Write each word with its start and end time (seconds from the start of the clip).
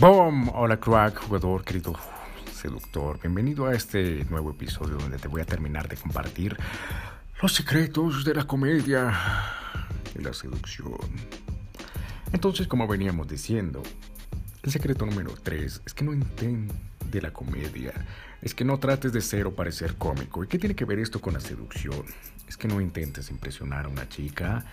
Boom, 0.00 0.50
hola 0.54 0.78
crack, 0.78 1.24
jugador, 1.24 1.64
querido 1.64 1.92
seductor. 2.52 3.18
Bienvenido 3.20 3.66
a 3.66 3.74
este 3.74 4.24
nuevo 4.30 4.52
episodio 4.52 4.96
donde 4.96 5.18
te 5.18 5.26
voy 5.26 5.40
a 5.40 5.44
terminar 5.44 5.88
de 5.88 5.96
compartir 5.96 6.56
los 7.42 7.52
secretos 7.52 8.24
de 8.24 8.32
la 8.32 8.44
comedia 8.44 9.12
y 10.16 10.22
la 10.22 10.32
seducción. 10.32 11.00
Entonces, 12.32 12.68
como 12.68 12.86
veníamos 12.86 13.26
diciendo, 13.26 13.82
el 14.62 14.70
secreto 14.70 15.04
número 15.04 15.34
3 15.42 15.82
es 15.84 15.94
que 15.94 16.04
no 16.04 16.12
intentes 16.12 16.76
de 17.10 17.20
la 17.20 17.32
comedia. 17.32 17.92
Es 18.40 18.54
que 18.54 18.64
no 18.64 18.78
trates 18.78 19.12
de 19.12 19.20
ser 19.20 19.46
o 19.46 19.56
parecer 19.56 19.96
cómico. 19.96 20.44
¿Y 20.44 20.46
qué 20.46 20.60
tiene 20.60 20.76
que 20.76 20.84
ver 20.84 21.00
esto 21.00 21.20
con 21.20 21.34
la 21.34 21.40
seducción? 21.40 22.04
Es 22.46 22.56
que 22.56 22.68
no 22.68 22.80
intentes 22.80 23.30
impresionar 23.30 23.86
a 23.86 23.88
una 23.88 24.08
chica, 24.08 24.64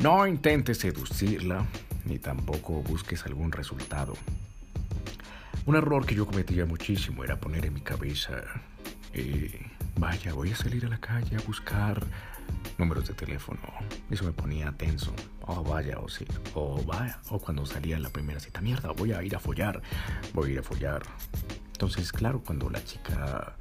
no 0.00 0.26
intentes 0.26 0.76
seducirla, 0.76 1.64
ni 2.04 2.18
tampoco 2.18 2.82
busques 2.82 3.24
algún 3.24 3.52
resultado. 3.52 4.14
Un 5.66 5.74
error 5.74 6.06
que 6.06 6.14
yo 6.14 6.26
cometía 6.26 6.64
muchísimo 6.64 7.24
era 7.24 7.40
poner 7.40 7.66
en 7.66 7.74
mi 7.74 7.80
cabeza, 7.80 8.40
eh, 9.12 9.66
vaya, 9.98 10.32
voy 10.32 10.52
a 10.52 10.56
salir 10.56 10.86
a 10.86 10.88
la 10.88 10.98
calle 10.98 11.36
a 11.36 11.40
buscar 11.40 12.06
números 12.78 13.08
de 13.08 13.14
teléfono. 13.14 13.60
Eso 14.08 14.24
me 14.24 14.30
ponía 14.30 14.70
tenso. 14.70 15.12
Oh, 15.40 15.64
vaya, 15.64 15.98
o 15.98 16.08
sí. 16.08 16.24
O 16.54 16.80
vaya. 16.84 17.18
O 17.30 17.40
cuando 17.40 17.66
salía 17.66 17.98
la 17.98 18.10
primera 18.10 18.38
cita, 18.38 18.60
mierda, 18.60 18.92
voy 18.92 19.10
a 19.10 19.24
ir 19.24 19.34
a 19.34 19.40
follar. 19.40 19.82
Voy 20.32 20.50
a 20.50 20.52
ir 20.52 20.58
a 20.60 20.62
follar. 20.62 21.02
Entonces, 21.72 22.12
claro, 22.12 22.40
cuando 22.46 22.70
la 22.70 22.84
chica, 22.84 23.56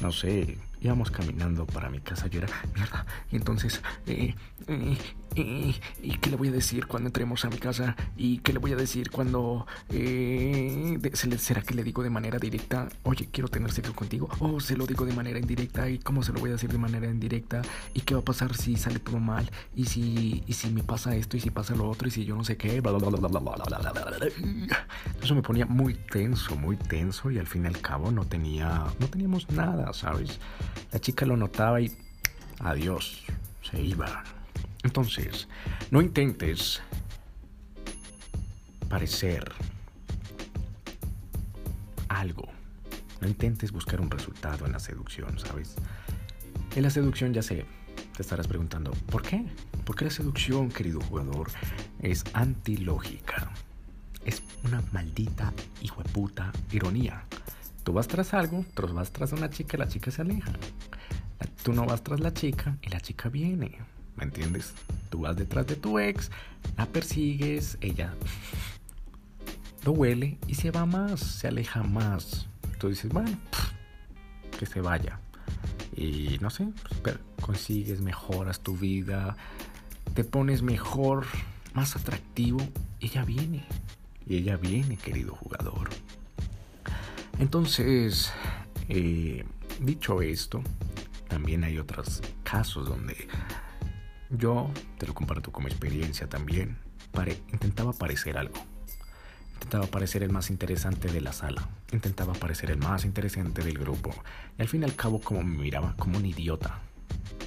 no 0.00 0.12
sé, 0.12 0.58
íbamos 0.80 1.10
caminando 1.10 1.66
para 1.66 1.90
mi 1.90 1.98
casa, 1.98 2.28
yo 2.28 2.38
era, 2.40 2.48
mierda. 2.72 3.04
Y 3.32 3.36
entonces, 3.36 3.82
eh, 4.06 4.36
eh, 4.68 4.96
¿Y 5.34 6.18
qué 6.18 6.30
le 6.30 6.36
voy 6.36 6.48
a 6.48 6.52
decir 6.52 6.86
cuando 6.86 7.08
entremos 7.08 7.44
a 7.44 7.50
mi 7.50 7.58
casa? 7.58 7.96
¿Y 8.16 8.38
qué 8.38 8.52
le 8.52 8.58
voy 8.58 8.72
a 8.72 8.76
decir 8.76 9.10
cuando... 9.10 9.66
Eh, 9.90 10.98
¿Será 11.14 11.62
que 11.62 11.74
le 11.74 11.84
digo 11.84 12.02
de 12.02 12.10
manera 12.10 12.38
directa, 12.38 12.88
oye, 13.02 13.28
quiero 13.30 13.48
tener 13.48 13.70
sexo 13.72 13.94
contigo? 13.94 14.28
¿O 14.40 14.60
se 14.60 14.76
lo 14.76 14.86
digo 14.86 15.04
de 15.04 15.12
manera 15.12 15.38
indirecta? 15.38 15.88
¿Y 15.88 15.98
cómo 15.98 16.22
se 16.22 16.32
lo 16.32 16.40
voy 16.40 16.50
a 16.50 16.54
decir 16.54 16.70
de 16.70 16.78
manera 16.78 17.06
indirecta? 17.06 17.62
¿Y 17.94 18.00
qué 18.00 18.14
va 18.14 18.20
a 18.20 18.24
pasar 18.24 18.56
si 18.56 18.76
sale 18.76 18.98
todo 18.98 19.18
mal? 19.18 19.50
¿Y 19.74 19.84
si, 19.86 20.42
y 20.46 20.52
si 20.54 20.70
me 20.70 20.82
pasa 20.82 21.14
esto? 21.14 21.36
¿Y 21.36 21.40
si 21.40 21.50
pasa 21.50 21.74
lo 21.74 21.88
otro? 21.88 22.08
¿Y 22.08 22.10
si 22.10 22.24
yo 22.24 22.34
no 22.36 22.44
sé 22.44 22.56
qué? 22.56 22.82
Eso 25.22 25.34
me 25.34 25.42
ponía 25.42 25.66
muy 25.66 25.94
tenso, 25.94 26.56
muy 26.56 26.76
tenso 26.76 27.30
y 27.30 27.38
al 27.38 27.46
fin 27.46 27.64
y 27.64 27.66
al 27.68 27.80
cabo 27.80 28.10
no 28.10 28.24
tenía... 28.24 28.84
No 28.98 29.08
teníamos 29.08 29.48
nada, 29.50 29.92
¿sabes? 29.92 30.38
La 30.92 30.98
chica 30.98 31.26
lo 31.26 31.36
notaba 31.36 31.80
y... 31.80 31.92
Adiós. 32.60 33.24
Se 33.62 33.80
iba. 33.80 34.24
Entonces, 34.82 35.48
no 35.90 36.00
intentes 36.00 36.80
parecer 38.88 39.52
algo. 42.08 42.48
No 43.20 43.28
intentes 43.28 43.72
buscar 43.72 44.00
un 44.00 44.10
resultado 44.10 44.66
en 44.66 44.72
la 44.72 44.78
seducción, 44.78 45.38
¿sabes? 45.38 45.74
En 46.76 46.82
la 46.82 46.90
seducción 46.90 47.34
ya 47.34 47.42
sé, 47.42 47.66
te 48.16 48.22
estarás 48.22 48.46
preguntando, 48.46 48.92
¿por 49.10 49.22
qué? 49.22 49.44
Porque 49.84 50.04
la 50.04 50.10
seducción, 50.10 50.68
querido 50.68 51.00
jugador, 51.00 51.50
es 52.00 52.24
antilógica. 52.32 53.50
Es 54.24 54.42
una 54.64 54.82
maldita 54.92 55.52
hijo 55.82 56.02
de 56.02 56.10
puta 56.10 56.52
ironía. 56.70 57.24
Tú 57.82 57.92
vas 57.92 58.06
tras 58.06 58.34
algo, 58.34 58.64
tú 58.74 58.86
vas 58.92 59.10
tras 59.12 59.32
una 59.32 59.50
chica 59.50 59.76
y 59.76 59.80
la 59.80 59.88
chica 59.88 60.10
se 60.10 60.22
aleja. 60.22 60.52
Tú 61.62 61.72
no 61.72 61.86
vas 61.86 62.02
tras 62.02 62.20
la 62.20 62.32
chica 62.32 62.76
y 62.82 62.90
la 62.90 63.00
chica 63.00 63.28
viene. 63.28 63.78
¿Me 64.18 64.24
entiendes? 64.24 64.74
Tú 65.10 65.20
vas 65.20 65.36
detrás 65.36 65.66
de 65.66 65.76
tu 65.76 65.98
ex, 65.98 66.30
la 66.76 66.86
persigues, 66.86 67.78
ella 67.80 68.12
lo 69.84 69.92
huele 69.92 70.38
y 70.46 70.54
se 70.54 70.70
va 70.70 70.84
más, 70.86 71.20
se 71.20 71.48
aleja 71.48 71.82
más. 71.82 72.46
Tú 72.78 72.88
dices, 72.88 73.10
bueno, 73.10 73.38
que 74.58 74.66
se 74.66 74.80
vaya. 74.80 75.20
Y 75.96 76.38
no 76.40 76.50
sé, 76.50 76.68
pues, 77.02 77.16
consigues, 77.40 78.00
mejoras 78.00 78.60
tu 78.60 78.76
vida, 78.76 79.36
te 80.14 80.24
pones 80.24 80.62
mejor, 80.62 81.26
más 81.74 81.96
atractivo, 81.96 82.58
ella 83.00 83.24
viene. 83.24 83.64
Y 84.26 84.36
ella 84.36 84.56
viene, 84.56 84.96
querido 84.96 85.34
jugador. 85.34 85.88
Entonces, 87.38 88.32
eh, 88.88 89.44
dicho 89.80 90.20
esto, 90.22 90.62
también 91.28 91.64
hay 91.64 91.78
otros 91.78 92.20
casos 92.42 92.88
donde 92.88 93.28
yo 94.30 94.70
te 94.98 95.06
lo 95.06 95.14
comparto 95.14 95.52
como 95.52 95.68
experiencia 95.68 96.28
también. 96.28 96.78
intentaba 97.52 97.92
parecer 97.92 98.36
algo. 98.36 98.54
Intentaba 99.54 99.86
parecer 99.86 100.22
el 100.22 100.30
más 100.30 100.50
interesante 100.50 101.08
de 101.08 101.20
la 101.20 101.32
sala. 101.32 101.68
Intentaba 101.92 102.32
parecer 102.34 102.70
el 102.70 102.78
más 102.78 103.04
interesante 103.04 103.62
del 103.62 103.78
grupo. 103.78 104.14
Y 104.58 104.62
al 104.62 104.68
fin 104.68 104.82
y 104.82 104.84
al 104.84 104.94
cabo 104.94 105.20
como 105.20 105.42
me 105.42 105.58
miraba 105.58 105.94
como 105.96 106.18
un 106.18 106.26
idiota. 106.26 106.80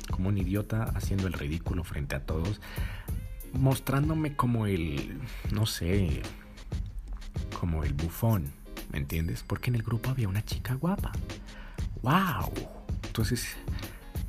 Como 0.09 0.29
un 0.29 0.37
idiota 0.37 0.83
haciendo 0.95 1.27
el 1.27 1.33
ridículo 1.33 1.83
frente 1.83 2.15
a 2.15 2.25
todos. 2.25 2.59
Mostrándome 3.53 4.35
como 4.35 4.65
el... 4.65 5.19
no 5.51 5.65
sé... 5.65 6.21
Como 7.59 7.83
el 7.83 7.93
bufón. 7.93 8.51
¿Me 8.91 8.97
entiendes? 8.97 9.43
Porque 9.43 9.69
en 9.69 9.75
el 9.75 9.83
grupo 9.83 10.09
había 10.09 10.27
una 10.27 10.43
chica 10.43 10.73
guapa. 10.73 11.11
¡Wow! 12.01 12.51
Entonces 13.03 13.55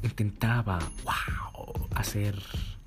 intentaba, 0.02 0.78
wow 1.04 1.41
hacer 2.02 2.36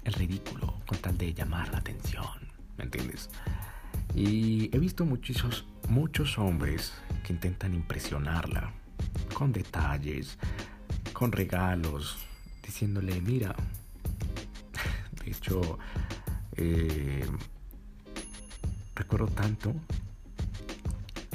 el 0.03 0.13
ridículo 0.13 0.81
con 0.85 0.97
tal 0.99 1.17
de 1.17 1.33
llamar 1.33 1.69
la 1.71 1.79
atención, 1.79 2.27
¿me 2.77 2.83
entiendes? 2.83 3.29
Y 4.13 4.69
he 4.75 4.79
visto 4.79 5.05
muchos, 5.05 5.65
muchos 5.87 6.37
hombres 6.37 6.93
que 7.23 7.31
intentan 7.31 7.73
impresionarla 7.73 8.71
con 9.33 9.53
detalles, 9.53 10.37
con 11.13 11.31
regalos, 11.31 12.17
diciéndole, 12.61 13.21
mira, 13.21 13.55
de 15.23 15.31
hecho, 15.31 15.79
eh, 16.57 17.25
recuerdo 18.95 19.27
tanto 19.27 19.73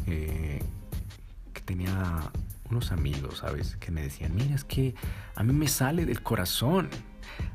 eh, 0.06 0.62
que 1.54 1.60
tenía 1.62 2.30
unos 2.70 2.92
amigos, 2.92 3.38
¿sabes? 3.38 3.76
Que 3.76 3.90
me 3.90 4.02
decían, 4.02 4.34
mira, 4.34 4.54
es 4.54 4.64
que 4.64 4.94
a 5.34 5.42
mí 5.42 5.54
me 5.54 5.66
sale 5.66 6.04
del 6.04 6.22
corazón 6.22 6.90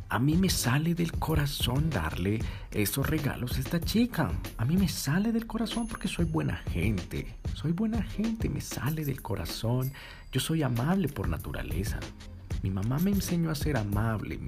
a 0.10 0.20
mí 0.20 0.36
me 0.36 0.50
sale 0.50 0.94
del 0.94 1.12
corazón 1.14 1.90
darle 1.90 2.40
esos 2.72 3.10
regalos 3.10 3.58
a 3.58 3.60
esta 3.60 3.80
chica. 3.80 4.32
A 4.58 4.66
mí 4.66 4.78
me 4.78 4.88
sale 4.88 5.32
del 5.32 5.48
corazón 5.48 5.88
porque 5.88 6.08
soy 6.08 6.26
buena 6.26 6.58
gente. 6.58 7.36
Soy 7.54 7.72
buena 7.72 8.04
gente, 8.04 8.48
me 8.48 8.62
sale 8.62 9.04
del 9.04 9.22
corazón. 9.22 9.92
Yo 10.32 10.40
soy 10.40 10.62
amable 10.64 11.08
por 11.08 11.28
naturaleza. 11.28 12.00
Mi 12.62 12.70
mamá 12.70 13.00
me 13.00 13.12
enseñó 13.12 13.50
a 13.50 13.56
ser 13.56 13.78
amable. 13.78 14.40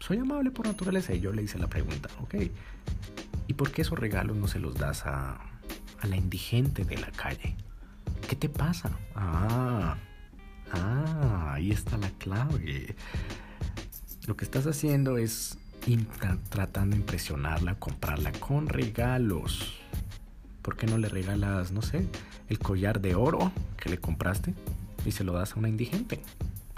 soy 0.00 0.18
amable 0.18 0.50
por 0.50 0.66
naturaleza. 0.66 1.14
Y 1.14 1.20
yo 1.20 1.32
le 1.32 1.42
hice 1.42 1.58
la 1.58 1.68
pregunta, 1.68 2.08
ok. 2.22 2.34
¿Y 3.46 3.54
por 3.54 3.70
qué 3.70 3.82
esos 3.82 3.98
regalos 3.98 4.36
no 4.36 4.48
se 4.48 4.58
los 4.58 4.74
das 4.74 5.04
a, 5.06 5.38
a 6.00 6.06
la 6.06 6.16
indigente 6.16 6.84
de 6.84 6.96
la 6.96 7.10
calle? 7.10 7.54
¿Qué 8.26 8.36
te 8.36 8.48
pasa? 8.48 8.90
Ah, 9.14 9.96
ah, 10.72 11.52
ahí 11.54 11.72
está 11.72 11.98
la 11.98 12.10
clave. 12.18 12.94
Lo 14.28 14.36
que 14.36 14.44
estás 14.44 14.66
haciendo 14.66 15.16
es 15.16 15.56
tratando 16.50 16.94
de 16.94 17.00
impresionarla, 17.00 17.76
comprarla 17.76 18.30
con 18.32 18.68
regalos. 18.68 19.72
¿Por 20.60 20.76
qué 20.76 20.86
no 20.86 20.98
le 20.98 21.08
regalas, 21.08 21.72
no 21.72 21.80
sé, 21.80 22.06
el 22.50 22.58
collar 22.58 23.00
de 23.00 23.14
oro 23.14 23.50
que 23.78 23.88
le 23.88 23.96
compraste 23.96 24.52
y 25.06 25.12
se 25.12 25.24
lo 25.24 25.32
das 25.32 25.54
a 25.54 25.58
una 25.58 25.70
indigente? 25.70 26.20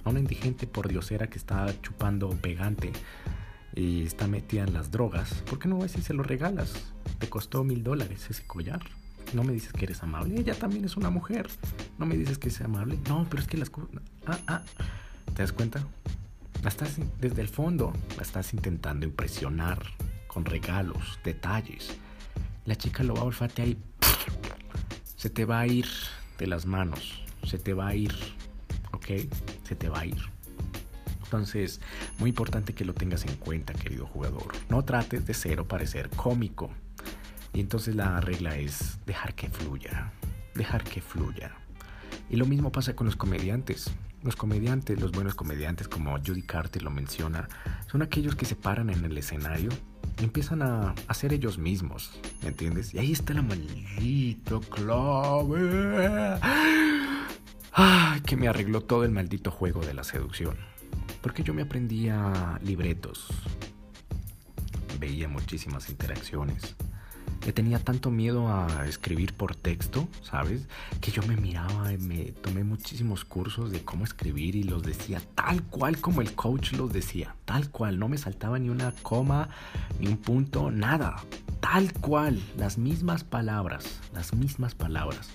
A 0.04 0.10
una 0.10 0.20
indigente 0.20 0.68
por 0.68 0.86
diosera 0.86 1.26
que 1.26 1.38
está 1.38 1.66
chupando 1.82 2.30
pegante 2.30 2.92
y 3.74 4.04
está 4.04 4.28
metida 4.28 4.62
en 4.62 4.72
las 4.72 4.92
drogas. 4.92 5.34
¿Por 5.50 5.58
qué 5.58 5.66
no 5.66 5.78
vas 5.78 5.96
y 5.96 6.02
se 6.02 6.14
lo 6.14 6.22
regalas? 6.22 6.72
Te 7.18 7.28
costó 7.28 7.64
mil 7.64 7.82
dólares 7.82 8.30
ese 8.30 8.46
collar. 8.46 8.80
No 9.32 9.42
me 9.42 9.52
dices 9.52 9.72
que 9.72 9.86
eres 9.86 10.04
amable. 10.04 10.38
Ella 10.38 10.54
también 10.54 10.84
es 10.84 10.96
una 10.96 11.10
mujer. 11.10 11.48
No 11.98 12.06
me 12.06 12.16
dices 12.16 12.38
que 12.38 12.48
es 12.48 12.60
amable. 12.60 12.96
No, 13.08 13.26
pero 13.28 13.42
es 13.42 13.48
que 13.48 13.56
las. 13.56 13.72
Ah, 14.24 14.38
ah. 14.46 14.62
¿Te 15.34 15.42
das 15.42 15.52
cuenta? 15.52 15.84
La 16.62 16.68
estás 16.68 16.98
desde 17.18 17.40
el 17.40 17.48
fondo, 17.48 17.92
la 18.16 18.22
estás 18.22 18.52
intentando 18.52 19.06
impresionar 19.06 19.78
con 20.26 20.44
regalos, 20.44 21.18
detalles. 21.24 21.96
La 22.66 22.76
chica 22.76 23.02
lo 23.02 23.14
va 23.14 23.22
a 23.22 23.24
olfatear 23.24 23.68
y 23.68 23.78
se 25.16 25.30
te 25.30 25.46
va 25.46 25.60
a 25.60 25.66
ir 25.66 25.86
de 26.38 26.46
las 26.46 26.66
manos, 26.66 27.22
se 27.44 27.58
te 27.58 27.72
va 27.72 27.88
a 27.88 27.94
ir, 27.94 28.14
¿ok? 28.92 29.06
Se 29.64 29.74
te 29.74 29.88
va 29.88 30.00
a 30.00 30.06
ir. 30.06 30.18
Entonces, 31.24 31.80
muy 32.18 32.30
importante 32.30 32.74
que 32.74 32.84
lo 32.84 32.92
tengas 32.92 33.24
en 33.24 33.36
cuenta, 33.36 33.72
querido 33.72 34.06
jugador. 34.06 34.52
No 34.68 34.84
trates 34.84 35.26
de 35.26 35.32
ser 35.32 35.60
o 35.60 35.68
parecer 35.68 36.10
cómico. 36.10 36.70
Y 37.54 37.60
entonces 37.60 37.94
la 37.94 38.20
regla 38.20 38.56
es 38.56 38.98
dejar 39.06 39.34
que 39.34 39.48
fluya, 39.48 40.12
dejar 40.54 40.84
que 40.84 41.00
fluya. 41.00 41.52
Y 42.28 42.36
lo 42.36 42.46
mismo 42.46 42.70
pasa 42.70 42.94
con 42.94 43.06
los 43.06 43.16
comediantes. 43.16 43.90
Los 44.22 44.36
comediantes, 44.36 45.00
los 45.00 45.12
buenos 45.12 45.34
comediantes, 45.34 45.88
como 45.88 46.16
Judy 46.18 46.42
Carter 46.42 46.82
lo 46.82 46.90
menciona, 46.90 47.48
son 47.90 48.02
aquellos 48.02 48.36
que 48.36 48.44
se 48.44 48.56
paran 48.56 48.90
en 48.90 49.04
el 49.04 49.16
escenario 49.16 49.70
empiezan 50.24 50.62
a 50.62 50.94
hacer 51.08 51.32
ellos 51.32 51.58
mismos, 51.58 52.12
¿me 52.42 52.48
entiendes? 52.48 52.94
Y 52.94 52.98
ahí 52.98 53.12
está 53.12 53.34
la 53.34 53.42
maldita 53.42 54.60
clave. 54.70 56.38
Ay, 57.72 58.20
que 58.22 58.36
me 58.36 58.48
arregló 58.48 58.82
todo 58.82 59.04
el 59.04 59.10
maldito 59.10 59.50
juego 59.50 59.80
de 59.80 59.94
la 59.94 60.04
seducción. 60.04 60.56
Porque 61.22 61.42
yo 61.42 61.54
me 61.54 61.62
aprendía 61.62 62.58
libretos. 62.62 63.28
Veía 64.98 65.28
muchísimas 65.28 65.88
interacciones. 65.88 66.76
Le 67.44 67.52
tenía 67.52 67.78
tanto 67.78 68.10
miedo 68.10 68.48
a 68.48 68.86
escribir 68.86 69.32
por 69.32 69.54
texto, 69.54 70.06
¿sabes? 70.22 70.66
Que 71.00 71.10
yo 71.10 71.22
me 71.22 71.36
miraba 71.36 71.92
y 71.92 71.98
me 71.98 72.32
tomé 72.32 72.64
muchísimos 72.64 73.24
cursos 73.24 73.72
de 73.72 73.82
cómo 73.82 74.04
escribir 74.04 74.56
y 74.56 74.62
los 74.62 74.82
decía 74.82 75.22
tal 75.34 75.62
cual 75.62 75.98
como 76.00 76.20
el 76.20 76.34
coach 76.34 76.72
los 76.72 76.92
decía. 76.92 77.34
Tal 77.46 77.70
cual. 77.70 77.98
No 77.98 78.08
me 78.08 78.18
saltaba 78.18 78.58
ni 78.58 78.68
una 78.68 78.92
coma, 79.02 79.48
ni 79.98 80.08
un 80.08 80.18
punto, 80.18 80.70
nada. 80.70 81.16
Tal 81.60 81.92
cual. 81.94 82.40
Las 82.58 82.76
mismas 82.76 83.24
palabras. 83.24 84.00
Las 84.12 84.34
mismas 84.34 84.74
palabras. 84.74 85.30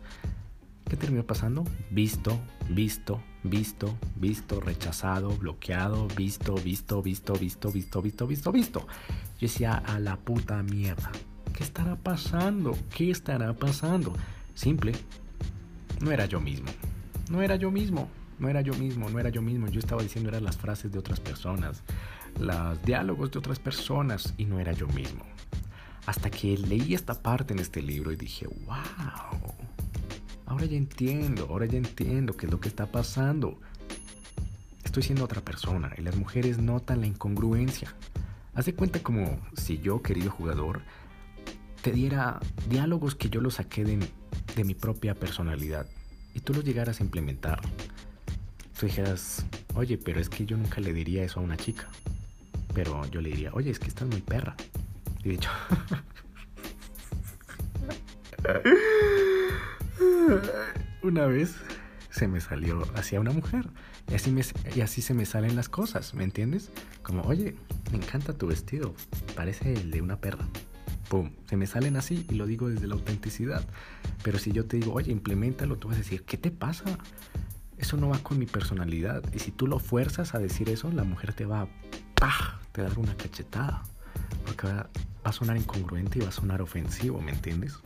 ¿Qué 0.88 0.96
terminó 0.96 1.24
pasando? 1.24 1.64
Visto, 1.90 2.40
visto, 2.70 3.20
visto, 3.44 3.98
visto, 4.16 4.60
rechazado, 4.60 5.36
bloqueado, 5.36 6.08
visto, 6.16 6.54
visto, 6.56 7.02
visto, 7.02 7.34
visto, 7.34 7.72
visto, 7.72 8.02
visto, 8.02 8.28
visto, 8.28 8.52
visto. 8.52 8.80
Yo 9.40 9.48
decía 9.48 9.74
a 9.74 10.00
la 10.00 10.18
puta 10.18 10.62
mierda. 10.62 11.12
¿Qué 11.56 11.64
estará 11.64 11.96
pasando? 11.96 12.78
¿Qué 12.94 13.10
estará 13.12 13.54
pasando? 13.54 14.14
Simple. 14.54 14.92
No 16.02 16.12
era 16.12 16.26
yo 16.26 16.42
mismo. 16.42 16.70
No 17.32 17.42
era 17.42 17.56
yo 17.56 17.72
mismo. 17.72 18.10
No 18.40 18.50
era 18.50 18.60
yo 18.60 18.74
mismo, 18.74 19.10
no 19.10 19.20
era 19.20 19.30
yo 19.30 19.42
mismo. 19.42 19.68
Yo 19.70 19.80
estaba 19.80 20.04
diciendo 20.04 20.30
eran 20.30 20.44
las 20.44 20.58
frases 20.58 20.92
de 20.92 21.00
otras 21.00 21.22
personas, 21.22 21.82
los 22.40 22.82
diálogos 22.84 23.32
de 23.32 23.40
otras 23.40 23.60
personas 23.60 24.34
y 24.38 24.46
no 24.46 24.60
era 24.60 24.74
yo 24.74 24.88
mismo. 24.88 25.24
Hasta 26.06 26.30
que 26.30 26.58
leí 26.58 26.94
esta 26.94 27.14
parte 27.14 27.54
en 27.54 27.60
este 27.60 27.82
libro 27.82 28.12
y 28.12 28.18
dije, 28.18 28.48
wow, 28.48 29.54
ahora 30.46 30.66
ya 30.66 30.76
entiendo, 30.76 31.48
ahora 31.50 31.66
ya 31.66 31.78
entiendo 31.78 32.36
qué 32.36 32.48
es 32.48 32.52
lo 32.52 32.60
que 32.60 32.68
está 32.68 32.88
pasando. 32.88 33.60
Estoy 34.84 35.04
siendo 35.04 35.24
otra 35.24 35.40
persona 35.40 35.94
y 35.98 36.02
las 36.02 36.18
mujeres 36.18 36.58
notan 36.58 37.00
la 37.00 37.08
incongruencia. 37.08 37.96
Haz 38.54 38.66
de 38.66 38.76
cuenta 38.76 39.02
como 39.02 39.40
si 39.56 39.80
yo, 39.80 40.02
querido 40.02 40.30
jugador, 40.30 40.82
te 41.86 41.92
diera 41.92 42.40
diálogos 42.68 43.14
que 43.14 43.30
yo 43.30 43.42
los 43.42 43.54
saqué 43.56 43.84
de, 43.84 44.00
de 44.56 44.64
mi 44.64 44.74
propia 44.74 45.14
personalidad 45.14 45.86
y 46.34 46.40
tú 46.40 46.52
los 46.52 46.64
llegaras 46.64 47.00
a 47.00 47.04
implementar. 47.04 47.62
Tú 48.80 48.88
dijeras, 48.88 49.46
oye, 49.76 50.00
pero 50.00 50.20
es 50.20 50.28
que 50.28 50.48
yo 50.48 50.58
nunca 50.58 50.82
le 50.82 50.94
diría 50.94 51.24
eso 51.24 51.40
a 51.40 51.44
una 51.44 51.58
chica. 51.58 51.88
Pero 52.74 53.06
yo 53.12 53.22
le 53.22 53.30
diría, 53.30 53.52
oye, 53.54 53.70
es 53.70 53.78
que 53.78 53.88
estás 53.88 54.08
muy 54.08 54.22
perra. 54.22 54.56
Y 55.24 55.30
de 55.30 55.36
hecho... 55.36 55.52
una 61.04 61.28
vez 61.28 61.54
se 62.10 62.28
me 62.28 62.42
salió 62.42 62.82
hacia 62.96 63.20
una 63.20 63.30
mujer. 63.30 63.70
Y 64.12 64.16
así, 64.16 64.32
me, 64.32 64.42
y 64.76 64.82
así 64.82 65.04
se 65.04 65.14
me 65.14 65.28
salen 65.28 65.56
las 65.56 65.70
cosas, 65.70 66.16
¿me 66.16 66.24
entiendes? 66.24 66.72
Como, 67.04 67.22
oye, 67.22 67.56
me 67.92 67.98
encanta 67.98 68.34
tu 68.34 68.48
vestido. 68.48 68.96
Parece 69.36 69.74
el 69.74 69.92
de 69.92 70.02
una 70.02 70.16
perra 70.16 70.48
pum, 71.10 71.32
se 71.48 71.58
me 71.58 71.68
salen 71.68 71.96
así 71.96 72.26
y 72.30 72.36
lo 72.36 72.46
digo 72.46 72.70
desde 72.70 72.88
la 72.88 72.96
autenticidad. 72.96 73.66
Pero 74.24 74.40
si 74.40 74.52
yo 74.52 74.66
te 74.66 74.78
digo, 74.78 74.94
oye, 74.94 75.12
implementalo, 75.12 75.78
tú 75.78 75.88
vas 75.88 75.98
a 75.98 76.00
decir, 76.02 76.24
¿qué 76.24 76.38
te 76.38 76.52
pasa? 76.52 76.86
Eso 77.78 77.98
no 77.98 78.10
va 78.10 78.20
con 78.20 78.40
mi 78.40 78.46
personalidad. 78.46 79.24
Y 79.34 79.40
si 79.40 79.52
tú 79.52 79.68
lo 79.68 79.80
fuerzas 79.80 80.36
a 80.36 80.40
decir 80.40 80.70
eso, 80.70 80.92
la 80.92 81.04
mujer 81.04 81.34
te 81.34 81.46
va 81.46 81.62
a, 81.62 81.68
te 82.72 82.82
va 82.82 82.88
a 82.88 82.90
dar 82.90 83.00
una 83.00 83.16
cachetada. 83.16 83.84
Porque 84.46 84.68
va, 84.68 84.90
a 85.24 85.32
sonar 85.32 85.58
incongruente 85.58 86.20
y 86.20 86.22
va 86.22 86.30
a 86.30 86.32
sonar 86.32 86.62
ofensivo, 86.62 87.20
¿me 87.20 87.32
entiendes? 87.32 87.80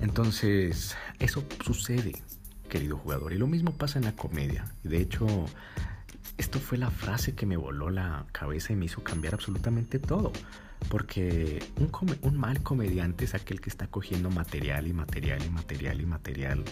Entonces, 0.00 0.94
eso 1.18 1.44
sucede, 1.64 2.22
querido 2.68 2.98
jugador. 2.98 3.32
Y 3.32 3.38
lo 3.38 3.46
mismo 3.46 3.72
pasa 3.72 3.98
en 3.98 4.04
la 4.04 4.12
comedia. 4.12 4.66
Y 4.84 4.88
de 4.88 5.00
hecho, 5.00 5.26
esto 6.36 6.60
fue 6.60 6.76
la 6.78 6.90
frase 6.90 7.34
que 7.34 7.46
me 7.46 7.56
voló 7.56 7.90
la 7.90 8.26
cabeza 8.32 8.72
y 8.72 8.76
me 8.76 8.84
hizo 8.84 9.02
cambiar 9.02 9.34
absolutamente 9.34 9.98
todo. 9.98 10.32
Porque 10.88 11.64
un, 12.22 12.36
mal 12.36 12.62
comediante 12.62 13.24
es 13.24 13.34
aquel 13.34 13.60
que 13.60 13.70
está 13.70 13.88
cogiendo 13.88 14.30
material 14.30 14.86
y 14.86 14.92
material 14.92 15.44
y 15.44 15.50
material 15.50 16.00
y 16.00 16.06
material 16.06 16.64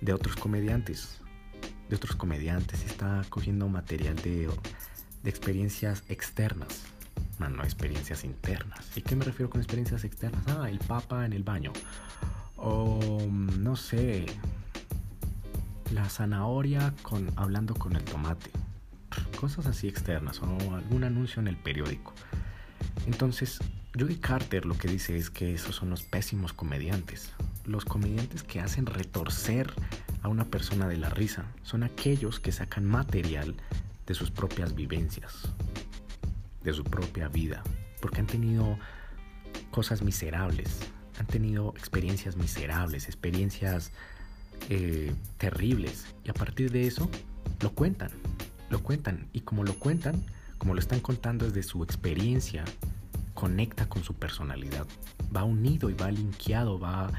de 0.00 0.12
otros 0.12 0.36
comediantes. 0.36 1.20
De 1.88 1.96
otros 1.96 2.16
comediantes. 2.16 2.84
Está 2.84 3.24
cogiendo 3.28 3.68
material 3.68 4.16
de, 4.16 4.48
de 5.22 5.30
experiencias 5.30 6.02
externas. 6.08 6.84
No, 7.38 7.48
no 7.48 7.62
experiencias 7.62 8.24
internas. 8.24 8.96
¿Y 8.96 9.02
qué 9.02 9.16
me 9.16 9.24
refiero 9.24 9.48
con 9.48 9.60
experiencias 9.60 10.04
externas? 10.04 10.42
Ah, 10.48 10.68
el 10.68 10.78
papa 10.78 11.24
en 11.24 11.32
el 11.32 11.42
baño. 11.42 11.72
O 12.56 13.26
no 13.30 13.76
sé. 13.76 14.26
La 15.92 16.08
zanahoria 16.08 16.94
con, 17.02 17.30
hablando 17.36 17.74
con 17.74 17.96
el 17.96 18.04
tomate. 18.04 18.50
Cosas 19.40 19.66
así 19.66 19.88
externas. 19.88 20.40
O 20.42 20.74
algún 20.74 21.04
anuncio 21.04 21.40
en 21.40 21.48
el 21.48 21.56
periódico. 21.56 22.12
Entonces, 23.10 23.58
Judy 23.98 24.18
Carter 24.18 24.64
lo 24.64 24.78
que 24.78 24.86
dice 24.86 25.16
es 25.16 25.30
que 25.30 25.52
esos 25.52 25.74
son 25.74 25.90
los 25.90 26.04
pésimos 26.04 26.52
comediantes. 26.52 27.32
Los 27.64 27.84
comediantes 27.84 28.44
que 28.44 28.60
hacen 28.60 28.86
retorcer 28.86 29.72
a 30.22 30.28
una 30.28 30.44
persona 30.44 30.86
de 30.86 30.96
la 30.96 31.10
risa 31.10 31.44
son 31.64 31.82
aquellos 31.82 32.38
que 32.38 32.52
sacan 32.52 32.84
material 32.84 33.56
de 34.06 34.14
sus 34.14 34.30
propias 34.30 34.76
vivencias, 34.76 35.48
de 36.62 36.72
su 36.72 36.84
propia 36.84 37.26
vida, 37.26 37.64
porque 38.00 38.20
han 38.20 38.28
tenido 38.28 38.78
cosas 39.72 40.02
miserables, 40.02 40.78
han 41.18 41.26
tenido 41.26 41.74
experiencias 41.76 42.36
miserables, 42.36 43.06
experiencias 43.06 43.90
eh, 44.68 45.12
terribles, 45.36 46.06
y 46.24 46.30
a 46.30 46.34
partir 46.34 46.70
de 46.70 46.86
eso 46.86 47.10
lo 47.60 47.72
cuentan, 47.72 48.12
lo 48.70 48.80
cuentan, 48.84 49.26
y 49.32 49.40
como 49.40 49.64
lo 49.64 49.74
cuentan, 49.74 50.24
como 50.58 50.74
lo 50.74 50.80
están 50.80 51.00
contando 51.00 51.46
desde 51.46 51.64
su 51.64 51.82
experiencia, 51.82 52.64
conecta 53.40 53.88
con 53.88 54.04
su 54.04 54.12
personalidad. 54.12 54.86
Va 55.34 55.44
unido 55.44 55.88
y 55.88 55.94
va 55.94 56.10
linkeado, 56.10 56.78
va 56.78 57.10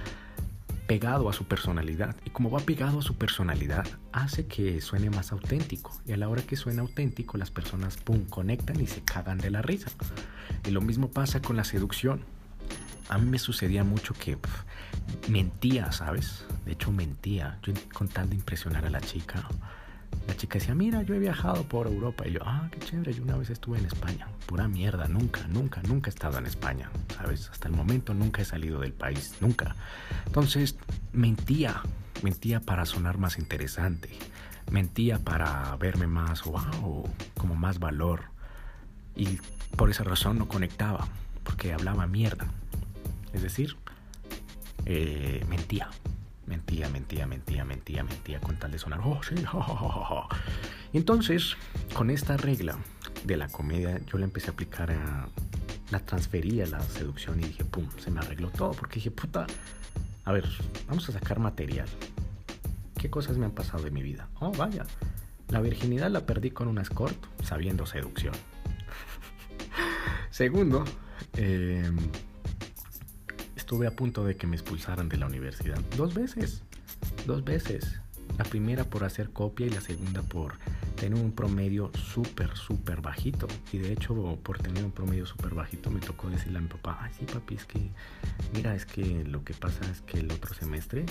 pegado 0.85 1.27
a 1.29 1.33
su 1.33 1.45
personalidad. 1.45 2.15
Y 2.23 2.29
como 2.29 2.51
va 2.51 2.59
pegado 2.59 2.99
a 2.99 3.01
su 3.01 3.15
personalidad, 3.15 3.87
hace 4.11 4.45
que 4.45 4.81
suene 4.81 5.09
más 5.09 5.31
auténtico. 5.31 5.99
Y 6.05 6.11
a 6.11 6.17
la 6.17 6.29
hora 6.29 6.43
que 6.43 6.55
suena 6.55 6.83
auténtico, 6.83 7.39
las 7.39 7.49
personas, 7.49 7.97
¡pum!, 7.97 8.25
conectan 8.25 8.79
y 8.79 8.85
se 8.85 9.01
cagan 9.01 9.39
de 9.39 9.49
la 9.49 9.63
risa. 9.63 9.89
Y 10.63 10.69
lo 10.69 10.81
mismo 10.81 11.09
pasa 11.09 11.41
con 11.41 11.57
la 11.57 11.63
seducción. 11.63 12.21
A 13.09 13.17
mí 13.17 13.27
me 13.27 13.39
sucedía 13.39 13.83
mucho 13.83 14.13
que 14.13 14.37
mentía, 15.27 15.91
¿sabes? 15.91 16.45
De 16.65 16.73
hecho, 16.73 16.91
mentía. 16.91 17.57
Yo 17.63 17.73
con 17.93 18.09
impresionar 18.31 18.85
a 18.85 18.91
la 18.91 19.01
chica 19.01 19.43
la 20.31 20.37
chica 20.37 20.59
decía, 20.59 20.73
mira, 20.73 21.03
yo 21.03 21.13
he 21.13 21.19
viajado 21.19 21.63
por 21.63 21.87
Europa. 21.87 22.25
Y 22.25 22.31
yo, 22.31 22.39
ah, 22.45 22.69
qué 22.71 22.79
chévere, 22.79 23.13
yo 23.13 23.21
una 23.21 23.35
vez 23.35 23.49
estuve 23.49 23.79
en 23.79 23.85
España. 23.85 24.29
Pura 24.45 24.69
mierda, 24.69 25.09
nunca, 25.09 25.45
nunca, 25.49 25.81
nunca 25.83 26.09
he 26.09 26.13
estado 26.13 26.37
en 26.37 26.45
España. 26.45 26.89
¿Sabes? 27.17 27.49
Hasta 27.49 27.67
el 27.67 27.75
momento 27.75 28.13
nunca 28.13 28.41
he 28.41 28.45
salido 28.45 28.79
del 28.79 28.93
país, 28.93 29.35
nunca. 29.41 29.75
Entonces, 30.25 30.77
mentía, 31.11 31.81
mentía 32.23 32.61
para 32.61 32.85
sonar 32.85 33.17
más 33.17 33.39
interesante. 33.39 34.09
Mentía 34.71 35.19
para 35.19 35.75
verme 35.75 36.07
más, 36.07 36.45
wow, 36.45 37.09
como 37.37 37.55
más 37.55 37.79
valor. 37.79 38.23
Y 39.17 39.37
por 39.75 39.89
esa 39.89 40.05
razón 40.05 40.37
no 40.37 40.47
conectaba, 40.47 41.09
porque 41.43 41.73
hablaba 41.73 42.07
mierda. 42.07 42.47
Es 43.33 43.41
decir, 43.41 43.75
eh, 44.85 45.45
mentía. 45.49 45.89
Mentía, 46.51 46.89
mentía, 46.89 47.25
mentía, 47.25 47.63
mentía, 47.63 48.03
mentía 48.03 48.41
con 48.41 48.57
tal 48.57 48.73
de 48.73 48.77
sonar, 48.77 48.99
oh, 49.05 49.21
sí, 49.23 49.35
Entonces, 50.91 51.55
con 51.93 52.09
esta 52.09 52.35
regla 52.35 52.77
de 53.23 53.37
la 53.37 53.47
comedia, 53.47 54.01
yo 54.05 54.17
la 54.17 54.25
empecé 54.25 54.49
a 54.49 54.51
aplicar 54.51 54.91
a. 54.91 55.29
La 55.91 55.99
transferí 55.99 56.59
a 56.59 56.65
la 56.65 56.81
seducción 56.81 57.39
y 57.39 57.45
dije, 57.45 57.63
pum, 57.63 57.87
se 57.97 58.11
me 58.11 58.19
arregló 58.19 58.49
todo. 58.49 58.71
Porque 58.71 58.95
dije, 58.95 59.11
puta, 59.11 59.47
a 60.25 60.31
ver, 60.33 60.45
vamos 60.89 61.07
a 61.07 61.13
sacar 61.13 61.39
material. 61.39 61.87
¿Qué 62.97 63.09
cosas 63.09 63.37
me 63.37 63.45
han 63.45 63.51
pasado 63.51 63.83
de 63.83 63.91
mi 63.91 64.03
vida? 64.03 64.27
Oh, 64.41 64.51
vaya, 64.51 64.85
la 65.47 65.61
virginidad 65.61 66.11
la 66.11 66.25
perdí 66.25 66.51
con 66.51 66.67
un 66.67 66.79
escort 66.79 67.15
sabiendo 67.45 67.85
seducción. 67.85 68.33
Segundo, 70.31 70.83
eh 71.37 71.89
estuve 73.71 73.87
a 73.87 73.95
punto 73.95 74.25
de 74.25 74.35
que 74.35 74.47
me 74.47 74.57
expulsaran 74.57 75.07
de 75.07 75.15
la 75.15 75.27
universidad. 75.27 75.79
Dos 75.95 76.13
veces. 76.13 76.61
Dos 77.25 77.45
veces. 77.45 78.01
La 78.37 78.43
primera 78.43 78.83
por 78.83 79.05
hacer 79.05 79.29
copia 79.29 79.65
y 79.65 79.69
la 79.69 79.79
segunda 79.79 80.21
por 80.23 80.55
tener 80.97 81.17
un 81.17 81.31
promedio 81.31 81.89
súper, 81.93 82.57
súper 82.57 82.99
bajito. 82.99 83.47
Y 83.71 83.77
de 83.77 83.93
hecho, 83.93 84.37
por 84.43 84.57
tener 84.57 84.83
un 84.83 84.91
promedio 84.91 85.25
súper 85.25 85.53
bajito, 85.53 85.89
me 85.89 86.01
tocó 86.01 86.29
decirle 86.29 86.57
a 86.57 86.61
mi 86.61 86.67
papá, 86.67 86.99
ay, 87.01 87.13
sí, 87.17 87.25
papi, 87.25 87.55
es 87.55 87.63
que, 87.63 87.89
mira, 88.53 88.75
es 88.75 88.85
que 88.85 89.23
lo 89.23 89.45
que 89.45 89.53
pasa 89.53 89.89
es 89.89 90.01
que 90.01 90.19
el 90.19 90.29
otro 90.33 90.53
semestre 90.53 91.05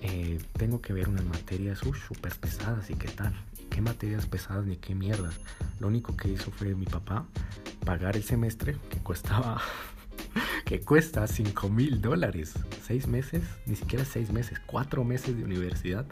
eh, 0.00 0.40
tengo 0.54 0.80
que 0.80 0.94
ver 0.94 1.10
unas 1.10 1.26
materias 1.26 1.80
súper 1.80 2.34
pesadas 2.36 2.88
y 2.88 2.94
qué 2.94 3.08
tal. 3.08 3.38
¿Y 3.60 3.64
qué 3.64 3.82
materias 3.82 4.24
pesadas 4.24 4.64
ni 4.64 4.78
qué 4.78 4.94
mierda? 4.94 5.30
Lo 5.78 5.88
único 5.88 6.16
que 6.16 6.30
hizo 6.30 6.50
fue 6.52 6.74
mi 6.74 6.86
papá 6.86 7.26
pagar 7.84 8.16
el 8.16 8.22
semestre 8.22 8.78
que 8.88 8.98
costaba 9.00 9.60
que 10.64 10.80
cuesta 10.80 11.26
5 11.26 11.68
mil 11.68 12.00
dólares. 12.00 12.54
Seis 12.86 13.06
meses, 13.06 13.42
ni 13.66 13.76
siquiera 13.76 14.04
seis 14.04 14.32
meses, 14.32 14.60
cuatro 14.66 15.04
meses 15.04 15.36
de 15.36 15.44
universidad 15.44 16.06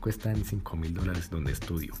cuestan 0.00 0.44
5 0.44 0.76
mil 0.76 0.94
dólares 0.94 1.30
donde 1.30 1.52
estudio. 1.52 1.94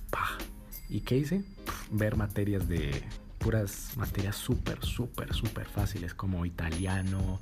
¿Y 0.88 1.00
qué 1.00 1.18
hice? 1.18 1.44
ver 1.90 2.16
materias 2.16 2.68
de 2.68 3.02
puras 3.38 3.96
materias 3.96 4.36
súper, 4.36 4.84
súper, 4.84 5.32
súper 5.34 5.66
fáciles 5.66 6.14
como 6.14 6.44
italiano, 6.44 7.40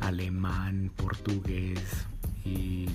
alemán, 0.00 0.90
portugués 0.96 2.06
y 2.44 2.88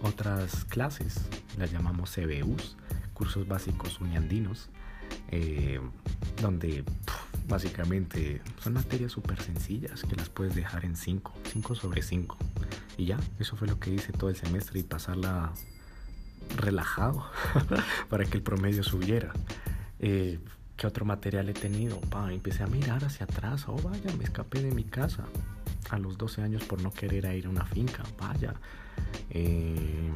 otras 0.00 0.64
clases. 0.64 1.26
Las 1.58 1.70
llamamos 1.70 2.14
CBUs, 2.14 2.76
cursos 3.12 3.46
básicos 3.46 4.00
uniandinos, 4.00 4.70
eh, 5.30 5.80
donde 6.40 6.84
básicamente 7.48 8.42
son 8.62 8.74
materias 8.74 9.12
súper 9.12 9.40
sencillas 9.40 10.02
que 10.02 10.16
las 10.16 10.28
puedes 10.28 10.54
dejar 10.54 10.84
en 10.84 10.96
5, 10.96 11.32
5 11.52 11.74
sobre 11.74 12.02
5. 12.02 12.36
Y 12.96 13.06
ya, 13.06 13.18
eso 13.38 13.56
fue 13.56 13.66
lo 13.68 13.80
que 13.80 13.90
hice 13.90 14.12
todo 14.12 14.30
el 14.30 14.36
semestre 14.36 14.80
y 14.80 14.82
pasarla 14.82 15.52
relajado 16.56 17.24
para 18.08 18.24
que 18.24 18.36
el 18.36 18.42
promedio 18.42 18.82
subiera. 18.82 19.32
Eh, 20.00 20.38
¿Qué 20.76 20.86
otro 20.86 21.04
material 21.04 21.48
he 21.48 21.54
tenido? 21.54 22.00
empecé 22.30 22.62
a 22.62 22.68
mirar 22.68 23.04
hacia 23.04 23.24
atrás. 23.24 23.64
Oh, 23.66 23.76
vaya, 23.82 24.14
me 24.16 24.24
escapé 24.24 24.62
de 24.62 24.70
mi 24.70 24.84
casa 24.84 25.24
a 25.90 25.98
los 25.98 26.16
12 26.18 26.42
años 26.42 26.64
por 26.64 26.80
no 26.82 26.92
querer 26.92 27.24
ir 27.34 27.46
a 27.46 27.48
una 27.50 27.64
finca. 27.64 28.04
Vaya. 28.18 28.54
Eh, 29.30 30.10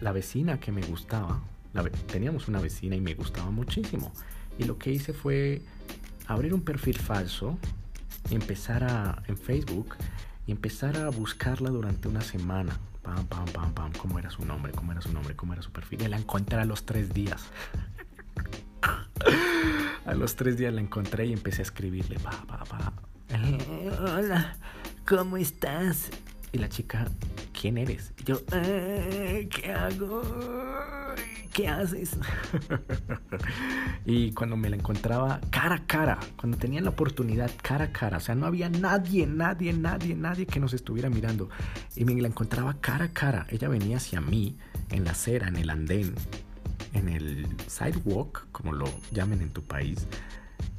la 0.00 0.10
vecina 0.10 0.58
que 0.58 0.72
me 0.72 0.82
gustaba, 0.82 1.40
teníamos 2.10 2.48
una 2.48 2.60
vecina 2.60 2.96
y 2.96 3.00
me 3.00 3.14
gustaba 3.14 3.50
muchísimo. 3.50 4.12
Y 4.58 4.64
lo 4.64 4.78
que 4.78 4.90
hice 4.90 5.12
fue 5.12 5.62
abrir 6.26 6.54
un 6.54 6.62
perfil 6.62 6.98
falso, 6.98 7.58
empezar 8.30 8.84
a, 8.84 9.22
en 9.26 9.36
Facebook 9.36 9.96
y 10.46 10.52
empezar 10.52 10.96
a 10.96 11.08
buscarla 11.10 11.70
durante 11.70 12.08
una 12.08 12.20
semana. 12.20 12.78
Pam, 13.02 13.26
pam, 13.26 13.44
pam, 13.46 13.72
pam. 13.74 13.92
¿Cómo 13.92 14.18
era 14.18 14.30
su 14.30 14.44
nombre? 14.44 14.72
¿Cómo 14.72 14.92
era 14.92 15.00
su 15.00 15.12
nombre? 15.12 15.36
¿Cómo 15.36 15.52
era 15.52 15.62
su 15.62 15.70
perfil? 15.70 16.02
Y 16.02 16.08
la 16.08 16.16
encontré 16.16 16.58
a 16.58 16.64
los 16.64 16.86
tres 16.86 17.12
días. 17.12 17.44
a 20.06 20.14
los 20.14 20.36
tres 20.36 20.56
días 20.56 20.72
la 20.72 20.80
encontré 20.80 21.26
y 21.26 21.32
empecé 21.32 21.60
a 21.60 21.64
escribirle. 21.64 22.18
Pa, 22.18 22.30
pa, 22.46 22.64
pa. 22.64 22.92
Hola, 24.00 24.56
¿cómo 25.06 25.36
estás? 25.36 26.10
Y 26.52 26.58
la 26.58 26.68
chica, 26.68 27.08
¿quién 27.64 27.78
eres? 27.78 28.12
Y 28.20 28.24
yo, 28.24 28.42
eh, 28.52 29.48
¿qué 29.50 29.72
hago? 29.72 30.20
¿Qué 31.50 31.66
haces? 31.66 32.14
y 34.04 34.32
cuando 34.32 34.54
me 34.54 34.68
la 34.68 34.76
encontraba 34.76 35.40
cara 35.48 35.76
a 35.76 35.86
cara, 35.86 36.18
cuando 36.36 36.58
tenía 36.58 36.82
la 36.82 36.90
oportunidad 36.90 37.50
cara 37.62 37.86
a 37.86 37.90
cara, 37.90 38.18
o 38.18 38.20
sea, 38.20 38.34
no 38.34 38.44
había 38.44 38.68
nadie, 38.68 39.26
nadie, 39.26 39.72
nadie, 39.72 40.14
nadie 40.14 40.44
que 40.44 40.60
nos 40.60 40.74
estuviera 40.74 41.08
mirando. 41.08 41.48
Y 41.96 42.04
me 42.04 42.12
la 42.20 42.28
encontraba 42.28 42.74
cara 42.82 43.06
a 43.06 43.12
cara. 43.14 43.46
Ella 43.48 43.70
venía 43.70 43.96
hacia 43.96 44.20
mí 44.20 44.58
en 44.90 45.04
la 45.04 45.12
acera, 45.12 45.48
en 45.48 45.56
el 45.56 45.70
andén, 45.70 46.14
en 46.92 47.08
el 47.08 47.46
sidewalk, 47.66 48.46
como 48.52 48.74
lo 48.74 48.84
llamen 49.10 49.40
en 49.40 49.48
tu 49.48 49.62
país, 49.62 50.06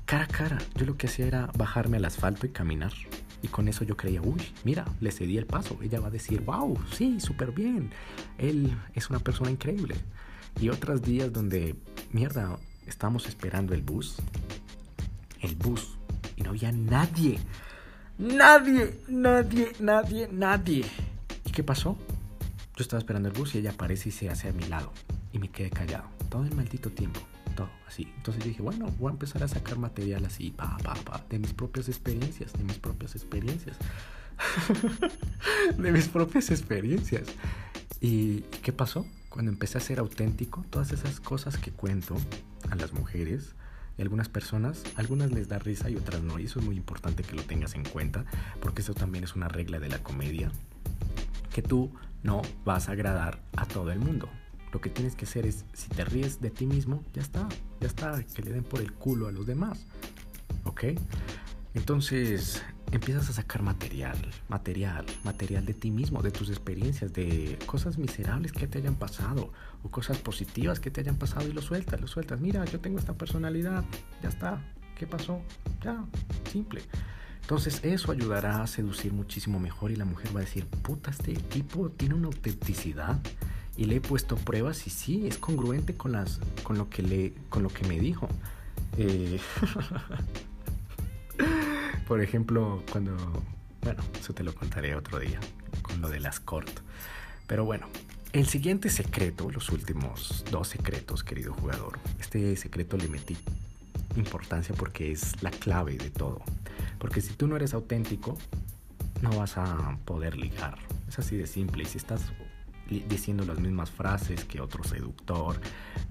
cara 0.05 0.25
a 0.25 0.27
cara. 0.27 0.57
Yo 0.75 0.85
lo 0.85 0.97
que 0.97 1.07
hacía 1.07 1.25
era 1.25 1.49
bajarme 1.57 1.97
al 1.97 2.05
asfalto 2.05 2.45
y 2.45 2.49
caminar. 2.49 2.93
Y 3.41 3.47
con 3.47 3.67
eso 3.67 3.83
yo 3.83 3.95
creía, 3.95 4.21
uy, 4.21 4.41
mira, 4.63 4.85
le 4.99 5.11
cedí 5.11 5.37
el 5.37 5.45
paso. 5.45 5.77
Ella 5.81 5.99
va 5.99 6.07
a 6.07 6.11
decir, 6.11 6.41
wow, 6.41 6.77
sí, 6.91 7.19
súper 7.19 7.51
bien. 7.51 7.91
Él 8.37 8.75
es 8.93 9.09
una 9.09 9.19
persona 9.19 9.51
increíble. 9.51 9.95
Y 10.59 10.69
otros 10.69 11.01
días 11.01 11.31
donde, 11.31 11.75
mierda, 12.11 12.57
estábamos 12.87 13.27
esperando 13.27 13.73
el 13.73 13.81
bus. 13.81 14.17
El 15.41 15.55
bus. 15.55 15.97
Y 16.35 16.41
no 16.41 16.51
había 16.51 16.71
nadie. 16.71 17.39
Nadie, 18.17 19.01
nadie, 19.07 19.73
nadie, 19.79 20.29
nadie. 20.31 20.85
¿Y 21.43 21.51
qué 21.51 21.63
pasó? 21.63 21.97
Yo 22.75 22.81
estaba 22.81 22.99
esperando 22.99 23.29
el 23.29 23.35
bus 23.35 23.55
y 23.55 23.59
ella 23.59 23.71
aparece 23.71 24.09
y 24.09 24.11
se 24.11 24.29
hace 24.29 24.49
a 24.49 24.53
mi 24.53 24.63
lado 24.65 24.91
y 25.31 25.39
me 25.39 25.49
quedé 25.49 25.69
callado. 25.69 26.05
Todo 26.29 26.45
el 26.45 26.55
maldito 26.55 26.89
tiempo. 26.89 27.19
Todo 27.55 27.69
así. 27.87 28.11
Entonces 28.17 28.43
dije, 28.43 28.61
bueno, 28.61 28.87
voy 28.99 29.09
a 29.09 29.13
empezar 29.13 29.43
a 29.43 29.47
sacar 29.47 29.77
material 29.77 30.25
así, 30.25 30.51
pa, 30.51 30.77
pa, 30.83 30.93
pa, 30.95 31.23
de 31.29 31.39
mis 31.39 31.53
propias 31.53 31.87
experiencias, 31.87 32.53
de 32.53 32.63
mis 32.63 32.77
propias 32.77 33.15
experiencias. 33.15 33.77
de 35.77 35.91
mis 35.91 36.07
propias 36.07 36.51
experiencias. 36.51 37.27
¿Y 38.01 38.41
qué 38.61 38.73
pasó? 38.73 39.05
Cuando 39.29 39.51
empecé 39.51 39.77
a 39.77 39.81
ser 39.81 39.99
auténtico, 39.99 40.65
todas 40.69 40.91
esas 40.91 41.19
cosas 41.19 41.57
que 41.57 41.71
cuento 41.71 42.15
a 42.69 42.75
las 42.75 42.93
mujeres, 42.93 43.55
y 43.97 44.01
algunas 44.01 44.29
personas, 44.29 44.83
algunas 44.95 45.31
les 45.31 45.47
da 45.47 45.59
risa 45.59 45.89
y 45.89 45.95
otras 45.95 46.21
no. 46.21 46.39
Y 46.39 46.45
eso 46.45 46.59
es 46.59 46.65
muy 46.65 46.75
importante 46.75 47.23
que 47.23 47.35
lo 47.35 47.43
tengas 47.43 47.75
en 47.75 47.83
cuenta, 47.83 48.25
porque 48.61 48.81
eso 48.81 48.93
también 48.93 49.23
es 49.23 49.35
una 49.35 49.47
regla 49.47 49.79
de 49.79 49.89
la 49.89 49.99
comedia, 50.03 50.51
que 51.53 51.61
tú 51.61 51.93
no 52.23 52.41
vas 52.65 52.89
a 52.89 52.93
agradar 52.93 53.39
a 53.55 53.65
todo 53.65 53.91
el 53.91 53.99
mundo. 53.99 54.29
Lo 54.75 54.81
que 54.81 54.89
tienes 54.89 55.15
que 55.15 55.23
hacer 55.23 55.45
es, 55.45 55.63
si 55.71 55.87
te 55.87 56.03
ríes 56.03 56.41
de 56.41 56.49
ti 56.49 56.65
mismo, 56.65 57.01
ya 57.13 57.21
está, 57.21 57.47
ya 57.79 57.87
está, 57.87 58.21
que 58.21 58.41
le 58.41 58.51
den 58.51 58.65
por 58.65 58.81
el 58.81 58.91
culo 58.91 59.29
a 59.29 59.31
los 59.31 59.45
demás. 59.45 59.85
¿Ok? 60.65 60.83
Entonces 61.73 62.61
empiezas 62.91 63.29
a 63.29 63.31
sacar 63.31 63.61
material, 63.61 64.17
material, 64.49 65.05
material 65.23 65.65
de 65.65 65.75
ti 65.75 65.91
mismo, 65.91 66.21
de 66.21 66.31
tus 66.31 66.49
experiencias, 66.49 67.13
de 67.13 67.57
cosas 67.65 67.97
miserables 67.97 68.51
que 68.51 68.67
te 68.67 68.79
hayan 68.79 68.95
pasado 68.95 69.53
o 69.81 69.89
cosas 69.89 70.17
positivas 70.17 70.81
que 70.81 70.91
te 70.91 70.99
hayan 70.99 71.15
pasado 71.15 71.47
y 71.47 71.53
lo 71.53 71.61
sueltas, 71.61 72.01
lo 72.01 72.07
sueltas. 72.07 72.41
Mira, 72.41 72.65
yo 72.65 72.81
tengo 72.81 72.99
esta 72.99 73.13
personalidad, 73.13 73.85
ya 74.21 74.27
está, 74.27 74.61
¿qué 74.99 75.07
pasó? 75.07 75.41
Ya, 75.85 76.03
simple. 76.51 76.81
Entonces 77.39 77.79
eso 77.81 78.11
ayudará 78.11 78.61
a 78.61 78.67
seducir 78.67 79.13
muchísimo 79.13 79.57
mejor 79.57 79.91
y 79.91 79.95
la 79.95 80.03
mujer 80.03 80.35
va 80.35 80.41
a 80.41 80.43
decir, 80.43 80.65
puta, 80.65 81.11
este 81.11 81.31
tipo 81.31 81.91
tiene 81.91 82.15
una 82.15 82.27
autenticidad 82.27 83.21
y 83.77 83.85
le 83.85 83.97
he 83.97 84.01
puesto 84.01 84.35
pruebas 84.35 84.87
y 84.87 84.89
sí, 84.89 85.27
es 85.27 85.37
congruente 85.37 85.95
con, 85.95 86.13
las, 86.13 86.39
con, 86.63 86.77
lo, 86.77 86.89
que 86.89 87.01
le, 87.01 87.33
con 87.49 87.63
lo 87.63 87.69
que 87.69 87.87
me 87.87 87.99
dijo. 87.99 88.27
Eh, 88.97 89.39
por 92.07 92.21
ejemplo, 92.21 92.83
cuando... 92.91 93.15
Bueno, 93.81 94.01
eso 94.19 94.33
te 94.33 94.43
lo 94.43 94.55
contaré 94.55 94.95
otro 94.95 95.19
día, 95.19 95.39
con 95.81 96.01
lo 96.01 96.09
de 96.09 96.19
las 96.19 96.39
cort. 96.39 96.79
Pero 97.45 97.65
bueno, 97.65 97.87
el 98.33 98.47
siguiente 98.47 98.89
secreto, 98.89 99.49
los 99.51 99.69
últimos 99.69 100.43
dos 100.49 100.69
secretos, 100.69 101.23
querido 101.23 101.53
jugador. 101.53 101.99
Este 102.19 102.55
secreto 102.55 102.97
le 102.97 103.07
metí 103.07 103.37
importancia 104.15 104.73
porque 104.75 105.11
es 105.11 105.41
la 105.43 105.51
clave 105.51 105.97
de 105.97 106.09
todo. 106.09 106.41
Porque 106.99 107.21
si 107.21 107.33
tú 107.33 107.47
no 107.47 107.55
eres 107.55 107.73
auténtico, 107.73 108.37
no 109.21 109.37
vas 109.37 109.57
a 109.57 109.97
poder 110.05 110.37
ligar. 110.37 110.77
Es 111.07 111.19
así 111.19 111.37
de 111.37 111.47
simple. 111.47 111.83
Y 111.83 111.85
si 111.85 111.97
estás 111.97 112.21
diciendo 112.89 113.45
las 113.45 113.59
mismas 113.59 113.89
frases 113.89 114.45
que 114.45 114.61
otro 114.61 114.83
seductor, 114.83 115.59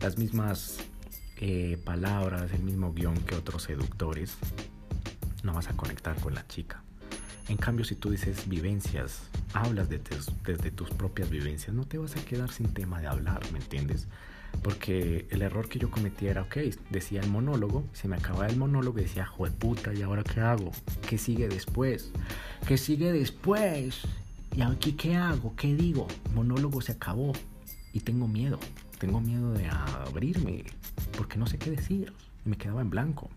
las 0.01 0.19
mismas 0.19 0.79
eh, 1.39 1.79
palabras, 1.85 2.53
el 2.53 2.63
mismo 2.63 2.93
guion 2.93 3.17
que 3.19 3.35
otros 3.35 3.65
seductores, 3.65 4.37
no 5.43 5.53
vas 5.53 5.69
a 5.69 5.77
conectar 5.77 6.17
con 6.21 6.35
la 6.35 6.47
chica. 6.47 6.83
En 7.49 7.59
cambio, 7.59 7.85
si 7.85 7.95
tú 7.95 8.11
dices 8.11 8.49
vivencias, 8.49 9.29
hablas 9.53 9.91
de 9.91 10.01
desde 10.47 10.71
tus 10.71 10.91
propias 10.91 11.29
vivencias, 11.29 11.75
no 11.75 11.85
te 11.85 11.99
vas 11.99 12.17
a 12.17 12.25
quedar 12.25 12.51
sin 12.51 12.73
tema 12.73 13.01
de 13.01 13.07
hablar, 13.07 13.41
¿me 13.53 13.59
entiendes? 13.59 14.09
Porque 14.63 15.27
el 15.31 15.43
error 15.43 15.69
que 15.69 15.79
yo 15.79 15.91
cometía 15.91 16.31
era, 16.31 16.43
ok, 16.43 16.57
decía 16.89 17.21
el 17.21 17.29
monólogo, 17.29 17.85
se 17.93 18.09
me 18.09 18.17
acababa 18.17 18.47
el 18.47 18.57
monólogo 18.57 18.99
y 18.99 19.03
decía, 19.03 19.29
puta, 19.59 19.93
¿y 19.93 20.01
ahora 20.01 20.23
qué 20.23 20.41
hago? 20.41 20.73
¿Qué 21.07 21.19
sigue 21.19 21.49
después? 21.49 22.13
¿Qué 22.67 22.79
sigue 22.79 23.13
después? 23.13 24.01
¿Y 24.57 24.63
aquí 24.63 24.93
qué 24.93 25.17
hago? 25.17 25.55
¿Qué 25.57 25.75
digo? 25.75 26.07
monólogo 26.33 26.81
se 26.81 26.93
acabó 26.93 27.33
y 27.93 28.01
tengo 28.01 28.29
miedo. 28.29 28.61
Tengo 28.99 29.21
miedo 29.21 29.53
de 29.53 29.67
abrirme 29.67 30.65
porque 31.17 31.39
no 31.39 31.47
sé 31.47 31.59
qué 31.59 31.71
decir. 31.71 32.13
Me 32.45 32.57
quedaba 32.57 32.81
en 32.81 32.91
blanco. 32.91 33.31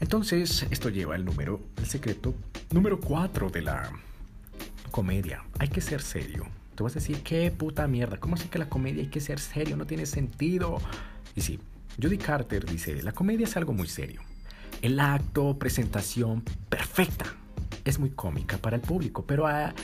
Entonces, 0.00 0.66
esto 0.70 0.88
lleva 0.88 1.14
el 1.14 1.24
número, 1.24 1.60
el 1.76 1.86
secreto 1.86 2.34
número 2.72 2.98
4 2.98 3.50
de 3.50 3.62
la 3.62 3.92
comedia. 4.90 5.44
Hay 5.60 5.68
que 5.68 5.80
ser 5.80 6.02
serio. 6.02 6.46
Te 6.74 6.82
vas 6.82 6.92
a 6.92 6.98
decir, 6.98 7.22
qué 7.22 7.52
puta 7.52 7.86
mierda. 7.86 8.18
¿Cómo 8.18 8.34
así 8.34 8.48
que 8.48 8.58
la 8.58 8.68
comedia 8.68 9.02
hay 9.02 9.10
que 9.10 9.20
ser 9.20 9.38
serio? 9.38 9.76
No 9.76 9.86
tiene 9.86 10.06
sentido. 10.06 10.78
Y 11.36 11.42
sí, 11.42 11.60
Judy 12.02 12.18
Carter 12.18 12.64
dice, 12.64 13.00
la 13.02 13.12
comedia 13.12 13.44
es 13.44 13.56
algo 13.56 13.74
muy 13.74 13.86
serio. 13.86 14.22
El 14.80 14.98
acto, 14.98 15.56
presentación, 15.56 16.42
perfecta. 16.68 17.26
Es 17.84 18.00
muy 18.00 18.10
cómica 18.10 18.58
para 18.58 18.76
el 18.76 18.82
público, 18.82 19.24
pero 19.24 19.46
a, 19.46 19.74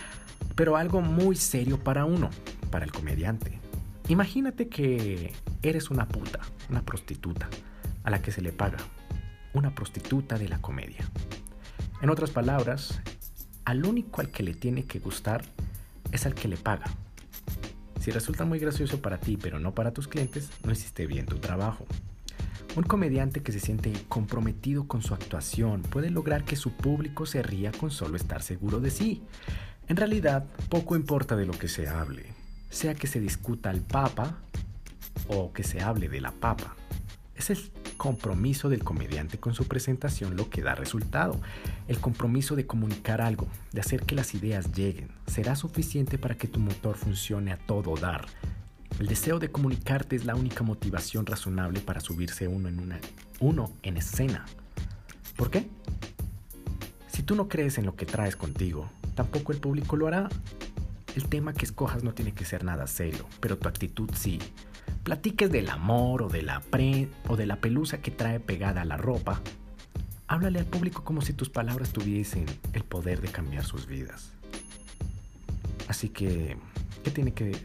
pero 0.59 0.77
algo 0.77 1.01
muy 1.01 1.37
serio 1.37 1.79
para 1.79 2.05
uno, 2.05 2.31
para 2.73 2.85
el 2.85 2.91
comediante. 2.91 3.61
Imagínate 4.09 4.69
que 4.69 5.33
eres 5.63 5.89
una 5.89 6.09
puta, 6.09 6.41
una 6.69 6.83
prostituta, 6.83 7.49
a 8.03 8.11
la 8.11 8.21
que 8.23 8.33
se 8.33 8.43
le 8.43 8.51
paga, 8.51 8.79
una 9.55 9.73
prostituta 9.73 10.37
de 10.37 10.49
la 10.49 10.59
comedia. 10.59 11.09
En 12.03 12.11
otras 12.11 12.31
palabras, 12.31 13.01
al 13.65 13.87
único 13.87 14.21
al 14.21 14.33
que 14.33 14.43
le 14.43 14.53
tiene 14.53 14.85
que 14.85 14.99
gustar 14.99 15.45
es 16.11 16.27
al 16.27 16.35
que 16.35 16.49
le 16.49 16.57
paga. 16.57 16.87
Si 18.01 18.11
resulta 18.11 18.45
muy 18.45 18.59
gracioso 18.59 19.01
para 19.01 19.19
ti, 19.19 19.39
pero 19.41 19.61
no 19.61 19.77
para 19.77 19.93
tus 19.93 20.09
clientes, 20.09 20.51
no 20.65 20.73
hiciste 20.73 21.07
bien 21.07 21.27
tu 21.27 21.39
trabajo. 21.39 21.87
Un 22.75 22.83
comediante 22.83 23.43
que 23.43 23.53
se 23.53 23.61
siente 23.61 23.93
comprometido 24.09 24.87
con 24.87 25.03
su 25.03 25.15
actuación 25.15 25.83
puede 25.83 26.11
lograr 26.11 26.45
que 26.45 26.57
su 26.57 26.73
público 26.73 27.27
se 27.27 27.43
ría 27.43 27.71
con 27.71 27.91
solo 27.91 28.17
estar 28.17 28.43
seguro 28.43 28.81
de 28.81 28.91
sí. 28.91 29.23
En 29.89 29.97
realidad, 29.97 30.45
poco 30.69 30.97
importa 30.97 31.35
de 31.35 31.47
lo 31.47 31.55
que 31.55 31.67
se 31.67 31.89
hable, 31.89 32.27
sea 32.69 32.95
que 32.95 33.07
se 33.07 33.21
discuta 33.21 33.71
al 33.71 33.81
Papa 33.81 34.37
o 35.29 35.53
que 35.55 35.65
se 35.65 35.81
hable 35.81 36.11
de 36.11 36.21
la 36.21 36.31
Papa. 36.31 36.77
Es 37.35 37.49
el 37.49 37.59
compromiso 37.97 38.69
del 38.69 38.85
comediante 38.85 39.39
con 39.39 39.55
su 39.55 39.67
presentación 39.67 40.37
lo 40.37 40.51
que 40.51 40.61
da 40.61 40.75
resultado. 40.75 41.41
El 41.87 42.01
compromiso 42.01 42.55
de 42.55 42.67
comunicar 42.67 43.23
algo, 43.23 43.49
de 43.73 43.81
hacer 43.81 44.03
que 44.03 44.15
las 44.15 44.35
ideas 44.35 44.73
lleguen, 44.73 45.09
será 45.27 45.57
suficiente 45.57 46.19
para 46.19 46.37
que 46.37 46.49
tu 46.49 46.61
motor 46.61 46.97
funcione 46.97 47.51
a 47.51 47.57
todo 47.57 47.97
dar. 47.97 48.27
El 49.01 49.07
deseo 49.07 49.39
de 49.39 49.51
comunicarte 49.51 50.17
es 50.17 50.27
la 50.27 50.35
única 50.35 50.65
motivación 50.65 51.25
razonable 51.25 51.81
para 51.81 52.01
subirse 52.01 52.47
uno 52.47 52.69
en, 52.69 52.79
una, 52.79 53.01
uno 53.41 53.73
en 53.83 53.97
escena. 53.97 54.45
¿Por 55.35 55.51
qué? 55.51 55.67
Si 57.11 57.23
tú 57.23 57.35
no 57.37 57.49
crees 57.49 57.79
en 57.79 57.87
lo 57.87 57.97
que 57.97 58.05
traes 58.05 58.37
contigo, 58.37 58.91
tampoco 59.19 59.53
el 59.53 59.59
público 59.59 59.97
lo 59.97 60.07
hará. 60.07 60.29
El 61.17 61.25
tema 61.29 61.53
que 61.53 61.65
escojas 61.65 62.05
no 62.05 62.15
tiene 62.15 62.33
que 62.33 62.45
ser 62.45 62.63
nada 62.63 62.87
serio, 62.87 63.27
pero 63.41 63.59
tu 63.59 63.67
actitud 63.67 64.09
sí 64.15 64.39
platiques 65.03 65.51
del 65.51 65.71
amor 65.71 66.23
o 66.23 66.29
de 66.29 66.43
la 66.43 66.61
pre 66.61 67.09
o 67.29 67.37
de 67.37 67.47
la 67.47 67.57
pelusa 67.57 67.99
que 67.99 68.11
trae 68.11 68.41
pegada 68.41 68.83
a 68.83 68.85
la 68.85 68.97
ropa, 68.97 69.41
háblale 70.27 70.59
al 70.59 70.67
público 70.67 71.03
como 71.03 71.23
si 71.23 71.33
tus 71.33 71.49
palabras 71.49 71.95
tuviesen 71.95 72.47
el 72.75 72.85
poder 72.85 73.21
de 73.21 73.29
cambiar 73.29 73.65
sus 73.65 73.87
vidas. 73.87 74.33
Así 75.89 76.11
que, 76.11 76.57
¿qué 77.03 77.11
tiene 77.11 77.33
que 77.33 77.57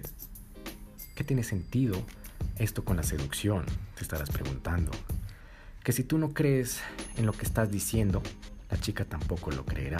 qué 1.16 1.24
tiene 1.24 1.44
sentido 1.44 2.02
esto 2.58 2.84
con 2.84 2.98
la 2.98 3.04
seducción? 3.04 3.66
Te 3.96 4.02
estarás 4.04 4.30
preguntando. 4.30 4.92
Que 5.84 5.92
si 5.92 6.04
tú 6.04 6.18
no 6.18 6.34
crees 6.34 6.80
en 7.18 7.26
lo 7.26 7.34
que 7.34 7.46
estás 7.46 7.70
diciendo, 7.70 8.24
la 8.72 8.80
chica 8.80 9.04
tampoco 9.04 9.52
lo 9.52 9.66
creerá. 9.66 10.00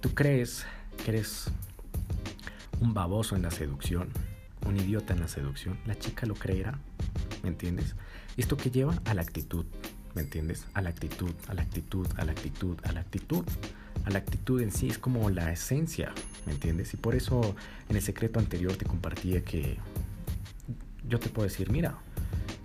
Tú 0.00 0.14
crees 0.14 0.64
que 1.04 1.10
eres 1.10 1.50
un 2.80 2.94
baboso 2.94 3.34
en 3.34 3.42
la 3.42 3.50
seducción, 3.50 4.08
un 4.66 4.76
idiota 4.76 5.12
en 5.12 5.20
la 5.20 5.28
seducción, 5.28 5.78
la 5.86 5.98
chica 5.98 6.24
lo 6.26 6.34
creerá, 6.34 6.78
¿me 7.42 7.48
entiendes? 7.48 7.96
¿Esto 8.36 8.56
que 8.56 8.70
lleva? 8.70 8.94
A 9.06 9.14
la 9.14 9.22
actitud, 9.22 9.66
¿me 10.14 10.22
entiendes? 10.22 10.66
A 10.74 10.82
la 10.82 10.90
actitud, 10.90 11.32
a 11.48 11.54
la 11.54 11.62
actitud, 11.62 12.06
a 12.16 12.24
la 12.24 12.32
actitud, 12.32 12.78
a 12.84 12.92
la 12.92 13.00
actitud. 13.00 13.44
A 14.04 14.10
la 14.10 14.20
actitud 14.20 14.62
en 14.62 14.70
sí 14.70 14.88
es 14.88 14.98
como 14.98 15.28
la 15.28 15.52
esencia, 15.52 16.12
¿me 16.46 16.52
entiendes? 16.52 16.94
Y 16.94 16.96
por 16.96 17.14
eso 17.14 17.54
en 17.88 17.96
el 17.96 18.02
secreto 18.02 18.38
anterior 18.38 18.76
te 18.76 18.86
compartía 18.86 19.44
que 19.44 19.76
yo 21.06 21.18
te 21.18 21.28
puedo 21.28 21.48
decir, 21.48 21.70
mira, 21.70 21.98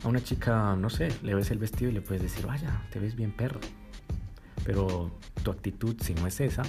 a 0.03 0.07
una 0.07 0.23
chica, 0.23 0.75
no 0.75 0.89
sé, 0.89 1.11
le 1.23 1.33
ves 1.33 1.49
el 1.51 1.57
vestido 1.57 1.89
y 1.89 1.93
le 1.93 2.01
puedes 2.01 2.21
decir, 2.21 2.45
vaya, 2.45 2.85
te 2.91 2.99
ves 2.99 3.15
bien 3.15 3.31
perro. 3.31 3.59
Pero 4.63 5.11
tu 5.43 5.51
actitud, 5.51 5.95
si 6.01 6.13
no 6.13 6.27
es 6.27 6.39
esa, 6.39 6.63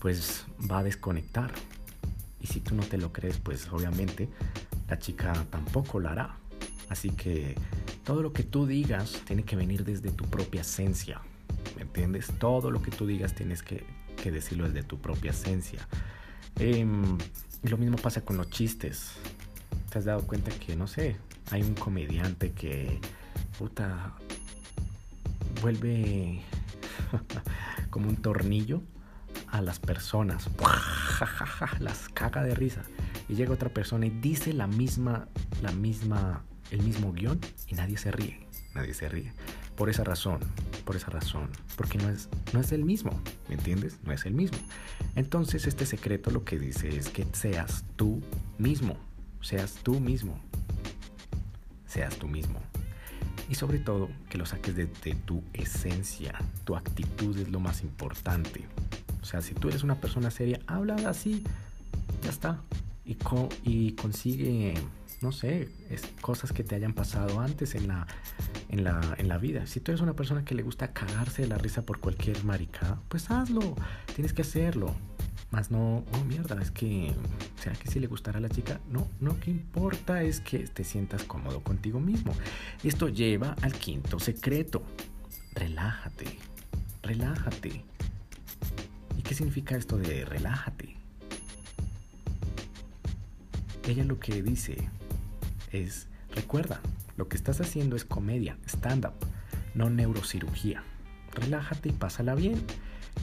pues 0.00 0.46
va 0.70 0.78
a 0.78 0.82
desconectar. 0.82 1.52
Y 2.40 2.46
si 2.46 2.60
tú 2.60 2.74
no 2.74 2.82
te 2.82 2.98
lo 2.98 3.12
crees, 3.12 3.38
pues 3.38 3.68
obviamente 3.70 4.28
la 4.88 4.98
chica 4.98 5.32
tampoco 5.50 6.00
lo 6.00 6.08
hará. 6.08 6.36
Así 6.88 7.10
que 7.10 7.54
todo 8.04 8.22
lo 8.22 8.32
que 8.32 8.42
tú 8.42 8.66
digas 8.66 9.20
tiene 9.26 9.44
que 9.44 9.54
venir 9.54 9.84
desde 9.84 10.10
tu 10.10 10.24
propia 10.24 10.62
esencia. 10.62 11.20
¿Me 11.76 11.82
entiendes? 11.82 12.32
Todo 12.38 12.70
lo 12.70 12.82
que 12.82 12.90
tú 12.90 13.06
digas 13.06 13.34
tienes 13.34 13.62
que, 13.62 13.84
decirlo 14.24 14.66
desde 14.68 14.82
tu 14.82 14.98
propia 14.98 15.30
esencia. 15.30 15.86
Em, 16.56 17.16
y 17.62 17.68
lo 17.68 17.78
mismo 17.78 17.96
pasa 17.96 18.22
con 18.22 18.36
los 18.36 18.50
chistes. 18.50 19.12
¿Te 19.90 19.98
has 19.98 20.04
dado 20.04 20.26
cuenta 20.26 20.50
que, 20.50 20.76
no 20.76 20.86
sé, 20.86 21.16
hay 21.50 21.62
un 21.62 21.74
comediante 21.74 22.52
que, 22.52 22.98
puta, 23.58 24.14
vuelve 25.62 26.42
como 27.90 28.08
un 28.08 28.16
tornillo 28.16 28.82
a 29.50 29.60
las 29.62 29.78
personas? 29.78 30.48
Las 31.80 32.08
caga 32.08 32.42
de 32.42 32.54
risa 32.54 32.82
y 33.28 33.34
llega 33.34 33.52
otra 33.52 33.68
persona 33.68 34.06
y 34.06 34.10
dice 34.10 34.52
la 34.52 34.66
misma, 34.66 35.28
la 35.62 35.72
misma, 35.72 36.42
el 36.70 36.82
mismo 36.82 37.12
guion 37.12 37.40
y 37.68 37.74
nadie 37.74 37.96
se 37.96 38.10
ríe, 38.10 38.46
nadie 38.74 38.94
se 38.94 39.08
ríe. 39.08 39.32
Por 39.76 39.88
esa 39.88 40.04
razón, 40.04 40.40
por 40.84 40.96
esa 40.96 41.10
razón, 41.10 41.48
porque 41.76 41.98
no 41.98 42.10
es, 42.10 42.28
no 42.52 42.60
es 42.60 42.72
el 42.72 42.84
mismo, 42.84 43.18
¿me 43.48 43.54
entiendes? 43.54 43.98
No 44.04 44.12
es 44.12 44.26
el 44.26 44.34
mismo. 44.34 44.58
Entonces 45.16 45.66
este 45.66 45.86
secreto 45.86 46.30
lo 46.30 46.44
que 46.44 46.58
dice 46.58 46.88
es 46.96 47.08
que 47.08 47.26
seas 47.32 47.84
tú 47.96 48.22
mismo, 48.58 48.96
seas 49.40 49.74
tú 49.82 50.00
mismo, 50.00 50.38
seas 51.86 52.16
tú 52.16 52.28
mismo. 52.28 52.60
Y 53.50 53.56
sobre 53.56 53.80
todo 53.80 54.08
que 54.28 54.38
lo 54.38 54.46
saques 54.46 54.76
de, 54.76 54.86
tu 54.86 55.42
esencia. 55.52 56.38
Tu 56.64 56.76
actitud 56.76 57.36
es 57.36 57.48
lo 57.48 57.58
más 57.58 57.82
importante. 57.82 58.64
O 59.30 59.32
sea, 59.32 59.42
si 59.42 59.54
tú 59.54 59.68
eres 59.68 59.84
una 59.84 60.00
persona 60.00 60.28
seria, 60.32 60.58
habla 60.66 60.96
así. 61.08 61.44
Ya 62.24 62.30
está 62.30 62.60
y, 63.64 63.92
consigue, 63.92 64.74
no 65.20 65.30
sé, 65.30 65.68
cosas 66.20 66.52
que 66.52 66.64
te 66.64 66.74
hayan 66.74 66.94
pasado 66.94 67.38
antes 67.38 67.76
en 67.76 67.86
la, 67.86 68.08
en, 68.70 68.82
la, 68.82 69.00
en 69.18 69.28
la 69.28 69.38
vida. 69.38 69.68
Si 69.68 69.78
tú 69.78 69.92
eres 69.92 70.00
una 70.00 70.14
persona 70.14 70.44
que 70.44 70.56
le 70.56 70.64
gusta 70.64 70.92
cagarse 70.92 71.42
de 71.42 71.48
la 71.48 71.58
risa 71.58 71.82
por 71.82 72.00
cualquier 72.00 72.42
maricada, 72.42 73.00
pues 73.08 73.30
hazlo, 73.30 73.76
tienes 74.16 74.32
que 74.32 74.42
hacerlo. 74.42 74.96
Más 75.52 75.70
no, 75.70 76.04
oh 76.12 76.24
mierda, 76.28 76.60
es 76.60 76.72
que, 76.72 77.14
¿será 77.60 77.76
que 77.76 77.88
si 77.88 78.00
le 78.00 78.08
gustará 78.08 78.38
a 78.38 78.40
la 78.40 78.48
chica? 78.48 78.80
No, 78.90 79.06
no, 79.20 79.38
que 79.38 79.52
importa 79.52 80.24
es 80.24 80.40
que 80.40 80.58
te 80.60 80.82
sientas 80.82 81.22
cómodo 81.22 81.60
contigo 81.60 82.00
mismo. 82.00 82.34
Esto 82.82 83.08
lleva 83.08 83.54
al 83.62 83.74
quinto 83.74 84.18
secreto. 84.18 84.82
Relájate, 85.54 86.36
relájate. 87.04 87.84
¿Y 89.16 89.22
qué 89.22 89.34
significa 89.34 89.76
esto 89.76 89.96
de 89.96 90.24
relájate? 90.24 91.00
ella 93.90 94.04
lo 94.04 94.18
que 94.18 94.42
dice 94.42 94.88
es, 95.72 96.06
recuerda, 96.34 96.80
lo 97.16 97.28
que 97.28 97.36
estás 97.36 97.60
haciendo 97.60 97.96
es 97.96 98.04
comedia, 98.04 98.56
stand-up, 98.66 99.14
no 99.74 99.90
neurocirugía. 99.90 100.82
Relájate 101.34 101.90
y 101.90 101.92
pásala 101.92 102.34
bien. 102.34 102.62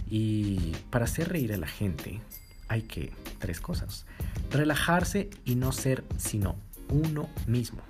Y 0.09 0.75
para 0.89 1.05
hacer 1.05 1.29
reír 1.29 1.53
a 1.53 1.57
la 1.57 1.67
gente 1.67 2.21
hay 2.67 2.83
que, 2.83 3.13
tres 3.39 3.59
cosas, 3.61 4.05
relajarse 4.51 5.29
y 5.45 5.55
no 5.55 5.71
ser 5.71 6.03
sino 6.17 6.55
uno 6.89 7.29
mismo. 7.47 7.81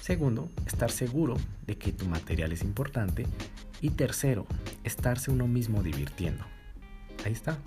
Segundo, 0.00 0.48
estar 0.66 0.90
seguro 0.90 1.36
de 1.66 1.76
que 1.76 1.92
tu 1.92 2.06
material 2.06 2.52
es 2.52 2.62
importante. 2.62 3.26
Y 3.80 3.90
tercero, 3.90 4.46
estarse 4.82 5.30
uno 5.30 5.46
mismo 5.46 5.82
divirtiendo. 5.82 6.44
Ahí 7.24 7.32
está. 7.32 7.58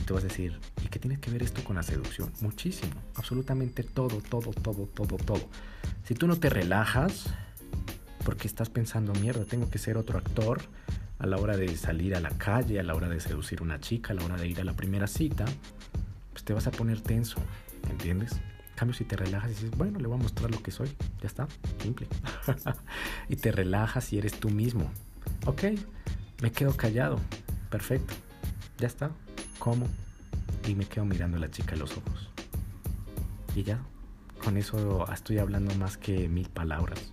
Y 0.00 0.04
tú 0.04 0.14
vas 0.14 0.24
a 0.24 0.28
decir, 0.28 0.58
¿y 0.84 0.88
qué 0.88 0.98
tiene 0.98 1.20
que 1.20 1.30
ver 1.30 1.42
esto 1.42 1.62
con 1.64 1.76
la 1.76 1.82
seducción? 1.82 2.32
Muchísimo, 2.40 2.92
absolutamente 3.14 3.82
todo, 3.82 4.20
todo, 4.22 4.50
todo, 4.50 4.86
todo, 4.86 5.16
todo. 5.16 5.48
Si 6.04 6.14
tú 6.14 6.26
no 6.26 6.36
te 6.36 6.48
relajas, 6.48 7.26
porque 8.24 8.46
estás 8.46 8.70
pensando, 8.70 9.12
mierda, 9.14 9.44
tengo 9.44 9.68
que 9.68 9.78
ser 9.78 9.96
otro 9.96 10.18
actor 10.18 10.62
a 11.18 11.26
la 11.26 11.36
hora 11.36 11.56
de 11.56 11.76
salir 11.76 12.14
a 12.16 12.20
la 12.20 12.30
calle, 12.30 12.80
a 12.80 12.82
la 12.82 12.94
hora 12.94 13.08
de 13.08 13.20
seducir 13.20 13.60
a 13.60 13.62
una 13.62 13.80
chica, 13.80 14.12
a 14.12 14.16
la 14.16 14.24
hora 14.24 14.36
de 14.36 14.48
ir 14.48 14.60
a 14.60 14.64
la 14.64 14.72
primera 14.72 15.06
cita, 15.06 15.44
pues 16.32 16.44
te 16.44 16.52
vas 16.52 16.66
a 16.66 16.70
poner 16.70 17.00
tenso, 17.00 17.38
¿entiendes? 17.90 18.32
En 18.32 18.76
cambio, 18.76 18.94
si 18.94 19.04
te 19.04 19.16
relajas 19.16 19.50
y 19.50 19.54
dices, 19.54 19.70
bueno, 19.72 20.00
le 20.00 20.08
voy 20.08 20.18
a 20.18 20.22
mostrar 20.22 20.50
lo 20.50 20.62
que 20.62 20.70
soy, 20.70 20.88
ya 21.20 21.26
está, 21.26 21.46
simple. 21.80 22.08
y 23.28 23.36
te 23.36 23.52
relajas 23.52 24.12
y 24.12 24.18
eres 24.18 24.32
tú 24.32 24.50
mismo. 24.50 24.90
Ok, 25.46 25.64
me 26.40 26.50
quedo 26.50 26.76
callado, 26.76 27.20
perfecto, 27.70 28.14
ya 28.82 28.88
está, 28.88 29.12
¿Cómo? 29.60 29.86
Y 30.66 30.74
me 30.74 30.84
quedo 30.86 31.04
mirando 31.04 31.36
a 31.36 31.40
la 31.40 31.48
chica 31.48 31.76
a 31.76 31.78
los 31.78 31.92
ojos. 31.96 32.30
Y 33.54 33.62
ya, 33.62 33.78
con 34.42 34.56
eso 34.56 35.06
estoy 35.12 35.38
hablando 35.38 35.72
más 35.76 35.96
que 35.96 36.28
mil 36.28 36.48
palabras. 36.48 37.12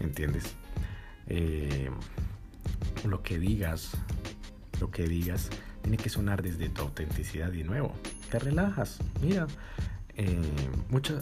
¿Me 0.00 0.06
entiendes? 0.06 0.54
Eh, 1.26 1.90
lo 3.06 3.22
que 3.22 3.38
digas, 3.38 3.90
lo 4.80 4.90
que 4.90 5.06
digas, 5.06 5.50
tiene 5.82 5.98
que 5.98 6.08
sonar 6.08 6.42
desde 6.42 6.70
tu 6.70 6.80
autenticidad 6.80 7.52
de 7.52 7.64
nuevo. 7.64 7.94
Te 8.30 8.38
relajas. 8.38 9.00
Mira, 9.20 9.46
eh, 10.16 10.40
mucho. 10.88 11.18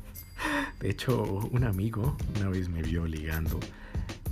de 0.80 0.88
hecho, 0.88 1.24
un 1.24 1.64
amigo 1.64 2.16
una 2.36 2.48
vez 2.48 2.70
me 2.70 2.80
vio 2.80 3.06
ligando 3.06 3.60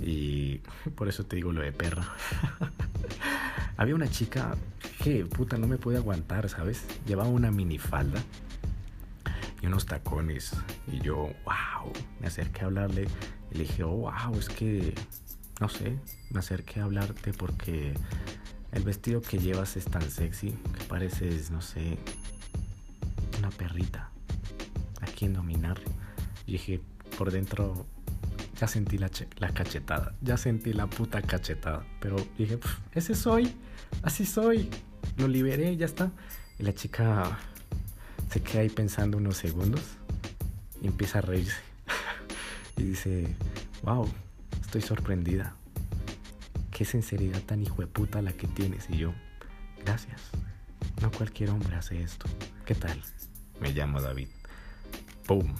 y 0.01 0.57
por 0.95 1.09
eso 1.09 1.27
te 1.27 1.35
digo 1.35 1.51
lo 1.51 1.61
de 1.61 1.71
perra. 1.71 2.07
Había 3.77 3.95
una 3.95 4.09
chica 4.09 4.55
que, 5.01 5.25
puta, 5.25 5.57
no 5.57 5.67
me 5.67 5.77
pude 5.77 5.97
aguantar, 5.97 6.47
¿sabes? 6.49 6.83
Llevaba 7.05 7.29
una 7.29 7.51
minifalda 7.51 8.21
y 9.61 9.65
unos 9.65 9.85
tacones. 9.85 10.51
Y 10.91 10.99
yo, 10.99 11.29
wow, 11.45 11.91
me 12.19 12.27
acerqué 12.27 12.61
a 12.61 12.65
hablarle 12.65 13.07
y 13.51 13.57
le 13.57 13.63
dije, 13.63 13.83
oh, 13.83 13.91
wow, 13.91 14.37
es 14.37 14.49
que, 14.49 14.93
no 15.59 15.69
sé, 15.69 15.97
me 16.29 16.39
acerqué 16.39 16.81
a 16.81 16.83
hablarte 16.83 17.33
porque 17.33 17.93
el 18.71 18.83
vestido 18.83 19.21
que 19.21 19.37
llevas 19.39 19.77
es 19.77 19.85
tan 19.85 20.03
sexy 20.03 20.51
que 20.77 20.83
pareces, 20.85 21.49
no 21.49 21.61
sé, 21.61 21.97
una 23.39 23.49
perrita 23.49 24.09
a 25.01 25.05
quien 25.05 25.33
dominar. 25.33 25.79
Y 26.45 26.53
dije, 26.53 26.81
por 27.17 27.31
dentro, 27.31 27.85
sentí 28.67 28.97
la, 28.97 29.09
cachetada, 29.53 30.15
ya 30.21 30.37
sentí 30.37 30.73
la 30.73 30.87
puta 30.87 31.21
cachetada. 31.21 31.85
Pero 31.99 32.17
dije, 32.37 32.59
ese 32.93 33.15
soy, 33.15 33.53
así 34.01 34.25
soy. 34.25 34.69
Lo 35.17 35.27
liberé, 35.27 35.75
ya 35.75 35.85
está. 35.85 36.11
Y 36.59 36.63
la 36.63 36.73
chica 36.73 37.37
se 38.31 38.41
queda 38.41 38.61
ahí 38.61 38.69
pensando 38.69 39.17
unos 39.17 39.37
segundos 39.37 39.81
y 40.81 40.87
empieza 40.87 41.19
a 41.19 41.21
reírse. 41.21 41.61
y 42.77 42.83
dice, 42.83 43.27
wow, 43.83 44.07
estoy 44.61 44.81
sorprendida. 44.81 45.55
Qué 46.71 46.85
sinceridad 46.85 47.41
tan 47.41 47.61
hijo 47.61 47.81
de 47.81 47.87
puta 47.87 48.21
la 48.21 48.33
que 48.33 48.47
tienes. 48.47 48.89
Y 48.89 48.97
yo, 48.97 49.13
gracias. 49.83 50.21
No 51.01 51.11
cualquier 51.11 51.49
hombre 51.49 51.75
hace 51.75 52.01
esto. 52.01 52.25
¿Qué 52.65 52.75
tal? 52.75 53.01
Me 53.59 53.71
llamo 53.71 54.01
David. 54.01 54.27
¡Pum! 55.25 55.53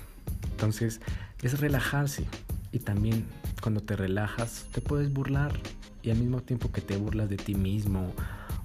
Entonces, 0.52 1.02
es 1.42 1.60
relajarse. 1.60 2.26
Y 2.74 2.80
también 2.80 3.26
cuando 3.62 3.82
te 3.82 3.96
relajas, 3.96 4.66
te 4.74 4.82
puedes 4.82 5.14
burlar. 5.14 5.54
Y 6.02 6.10
al 6.10 6.18
mismo 6.18 6.42
tiempo 6.42 6.72
que 6.72 6.82
te 6.82 6.98
burlas 6.98 7.30
de 7.30 7.38
ti 7.38 7.56
mismo 7.56 8.14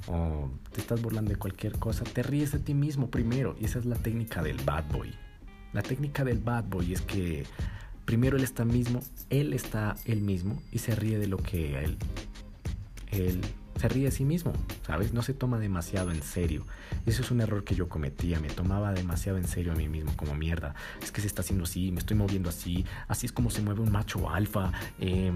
o 0.08 0.50
te 0.72 0.80
estás 0.80 1.00
burlando 1.00 1.30
de 1.30 1.36
cualquier 1.36 1.78
cosa, 1.78 2.02
te 2.02 2.24
ríes 2.24 2.50
de 2.50 2.58
ti 2.58 2.74
mismo 2.74 3.08
primero. 3.08 3.54
Y 3.60 3.66
esa 3.66 3.78
es 3.78 3.84
la 3.84 3.94
técnica 3.94 4.42
del 4.42 4.56
bad 4.64 4.84
boy. 4.90 5.14
La 5.72 5.82
técnica 5.82 6.24
del 6.24 6.38
bad 6.38 6.64
boy 6.64 6.94
es 6.94 7.02
que 7.02 7.44
primero 8.04 8.38
él 8.38 8.42
está 8.42 8.64
mismo, 8.64 9.00
él 9.28 9.52
está 9.52 9.94
él 10.06 10.22
mismo 10.22 10.60
y 10.72 10.78
se 10.78 10.96
ríe 10.96 11.18
de 11.18 11.26
lo 11.26 11.36
que 11.36 11.84
él, 11.84 11.98
él 13.08 13.42
se 13.78 13.88
ríe 13.88 14.04
de 14.04 14.10
sí 14.10 14.24
mismo, 14.24 14.52
¿sabes? 14.86 15.12
No 15.12 15.22
se 15.22 15.34
toma 15.34 15.58
demasiado 15.58 16.10
en 16.10 16.22
serio. 16.22 16.66
Eso 17.06 17.22
es 17.22 17.30
un 17.30 17.40
error 17.40 17.64
que 17.64 17.74
yo 17.74 17.88
cometía, 17.88 18.40
me 18.40 18.48
tomaba 18.48 18.92
demasiado 18.92 19.38
en 19.38 19.46
serio 19.46 19.72
a 19.72 19.74
mí 19.74 19.88
mismo, 19.88 20.12
como 20.16 20.34
mierda. 20.34 20.74
Es 21.02 21.12
que 21.12 21.20
se 21.20 21.26
está 21.26 21.42
haciendo 21.42 21.64
así, 21.64 21.92
me 21.92 22.00
estoy 22.00 22.16
moviendo 22.16 22.48
así, 22.48 22.84
así 23.06 23.26
es 23.26 23.32
como 23.32 23.50
se 23.50 23.62
mueve 23.62 23.80
un 23.80 23.92
macho 23.92 24.28
alfa. 24.30 24.72
Eh, 24.98 25.32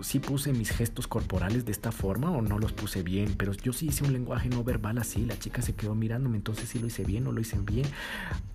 sí 0.00 0.18
puse 0.18 0.52
mis 0.52 0.70
gestos 0.70 1.06
corporales 1.06 1.64
de 1.64 1.72
esta 1.72 1.92
forma 1.92 2.30
o 2.30 2.42
no 2.42 2.58
los 2.58 2.72
puse 2.72 3.02
bien, 3.02 3.34
pero 3.36 3.52
yo 3.52 3.72
sí 3.72 3.86
hice 3.86 4.04
un 4.04 4.12
lenguaje 4.12 4.48
no 4.48 4.64
verbal 4.64 4.98
así, 4.98 5.24
la 5.24 5.38
chica 5.38 5.62
se 5.62 5.74
quedó 5.74 5.94
mirándome, 5.94 6.36
entonces 6.36 6.68
sí 6.68 6.78
lo 6.78 6.86
hice 6.86 7.04
bien 7.04 7.26
o 7.26 7.32
lo 7.32 7.40
hice 7.40 7.58
bien. 7.58 7.86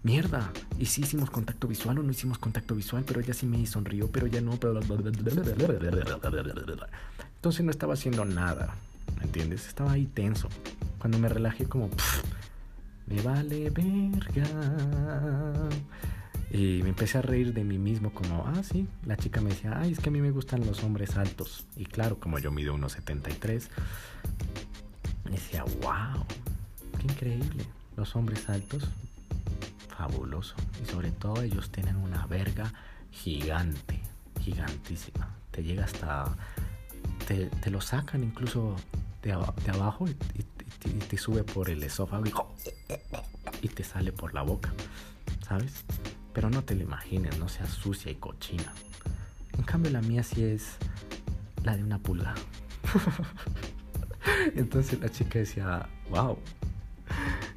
Mierda, 0.03 0.51
y 0.77 0.85
sí 0.85 1.01
hicimos 1.01 1.29
contacto 1.29 1.67
visual 1.67 1.99
o 1.99 2.03
no 2.03 2.11
hicimos 2.11 2.37
contacto 2.37 2.75
visual, 2.75 3.03
pero 3.05 3.19
ella 3.19 3.33
sí 3.33 3.45
me 3.45 3.65
sonrió, 3.65 4.09
pero 4.11 4.27
ya 4.27 4.41
no. 4.41 4.57
Entonces 7.35 7.65
no 7.65 7.71
estaba 7.71 7.93
haciendo 7.93 8.25
nada. 8.25 8.75
¿Me 9.19 9.25
entiendes? 9.25 9.67
Estaba 9.67 9.91
ahí 9.91 10.07
tenso. 10.07 10.49
Cuando 10.97 11.19
me 11.19 11.29
relajé 11.29 11.65
como, 11.65 11.91
me 13.05 13.21
vale 13.21 13.69
verga. 13.69 15.69
Y 16.51 16.81
me 16.81 16.89
empecé 16.89 17.19
a 17.19 17.21
reír 17.21 17.53
de 17.53 17.63
mí 17.63 17.77
mismo 17.77 18.11
como, 18.11 18.43
ah, 18.47 18.63
sí, 18.63 18.87
la 19.05 19.15
chica 19.15 19.39
me 19.39 19.51
decía, 19.51 19.77
ay, 19.79 19.91
es 19.91 19.99
que 19.99 20.09
a 20.09 20.11
mí 20.11 20.19
me 20.19 20.31
gustan 20.31 20.65
los 20.65 20.83
hombres 20.83 21.15
altos. 21.15 21.67
Y 21.75 21.85
claro, 21.85 22.19
como 22.19 22.39
yo 22.39 22.51
mido 22.51 22.75
1,73, 22.75 23.67
me 25.25 25.31
decía, 25.31 25.63
wow, 25.63 26.25
qué 26.97 27.03
increíble. 27.03 27.65
Los 27.95 28.15
hombres 28.15 28.49
altos, 28.49 28.89
fabuloso. 29.95 30.55
Y 30.81 30.89
sobre 30.89 31.11
todo 31.11 31.43
ellos 31.43 31.71
tienen 31.71 31.97
una 31.97 32.25
verga 32.25 32.73
gigante, 33.11 33.99
gigantísima. 34.41 35.35
Te 35.51 35.61
llega 35.61 35.83
hasta, 35.83 36.35
te 37.27 37.69
lo 37.69 37.79
sacan 37.79 38.23
incluso 38.23 38.75
de, 39.21 39.33
abajo 39.33 40.07
y, 40.07 40.13
te 40.99 41.17
sube 41.17 41.43
por 41.43 41.69
el 41.69 41.83
esófago 41.83 42.23
y, 43.61 43.67
te 43.67 43.83
sale 43.83 44.11
por 44.11 44.33
la 44.33 44.41
boca, 44.41 44.73
¿sabes? 45.45 45.83
Pero 46.33 46.49
no 46.49 46.63
te 46.63 46.75
lo 46.75 46.83
imagines, 46.83 47.37
no 47.37 47.49
sea 47.49 47.67
sucia 47.67 48.11
y 48.11 48.15
cochina. 48.15 48.73
En 49.57 49.63
cambio 49.63 49.91
la 49.91 50.01
mía 50.01 50.23
sí 50.23 50.43
es 50.43 50.77
la 51.63 51.75
de 51.75 51.83
una 51.83 51.99
pulga. 51.99 52.33
Entonces 54.55 54.99
la 54.99 55.09
chica 55.09 55.39
decía, 55.39 55.89
wow. 56.09 56.37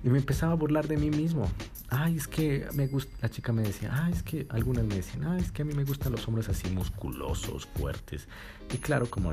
Y 0.03 0.09
me 0.09 0.18
empezaba 0.18 0.53
a 0.53 0.57
burlar 0.57 0.88
de 0.88 0.96
mí 0.96 1.11
mismo. 1.11 1.48
Ay, 1.88 2.16
es 2.16 2.27
que 2.27 2.66
me 2.72 2.87
gusta. 2.87 3.14
La 3.20 3.29
chica 3.29 3.53
me 3.53 3.62
decía, 3.62 3.90
ay, 3.92 4.12
es 4.12 4.22
que 4.22 4.46
algunas 4.48 4.85
me 4.85 4.96
decían, 4.96 5.25
ay, 5.25 5.40
es 5.40 5.53
que 5.53 5.62
a 5.62 5.64
mí 5.64 5.75
me 5.75 5.85
gustan 5.85 6.12
los 6.12 6.27
hombres 6.27 6.48
así 6.48 6.70
musculosos, 6.70 7.66
fuertes. 7.66 8.27
Y 8.72 8.79
claro, 8.79 9.09
como 9.09 9.33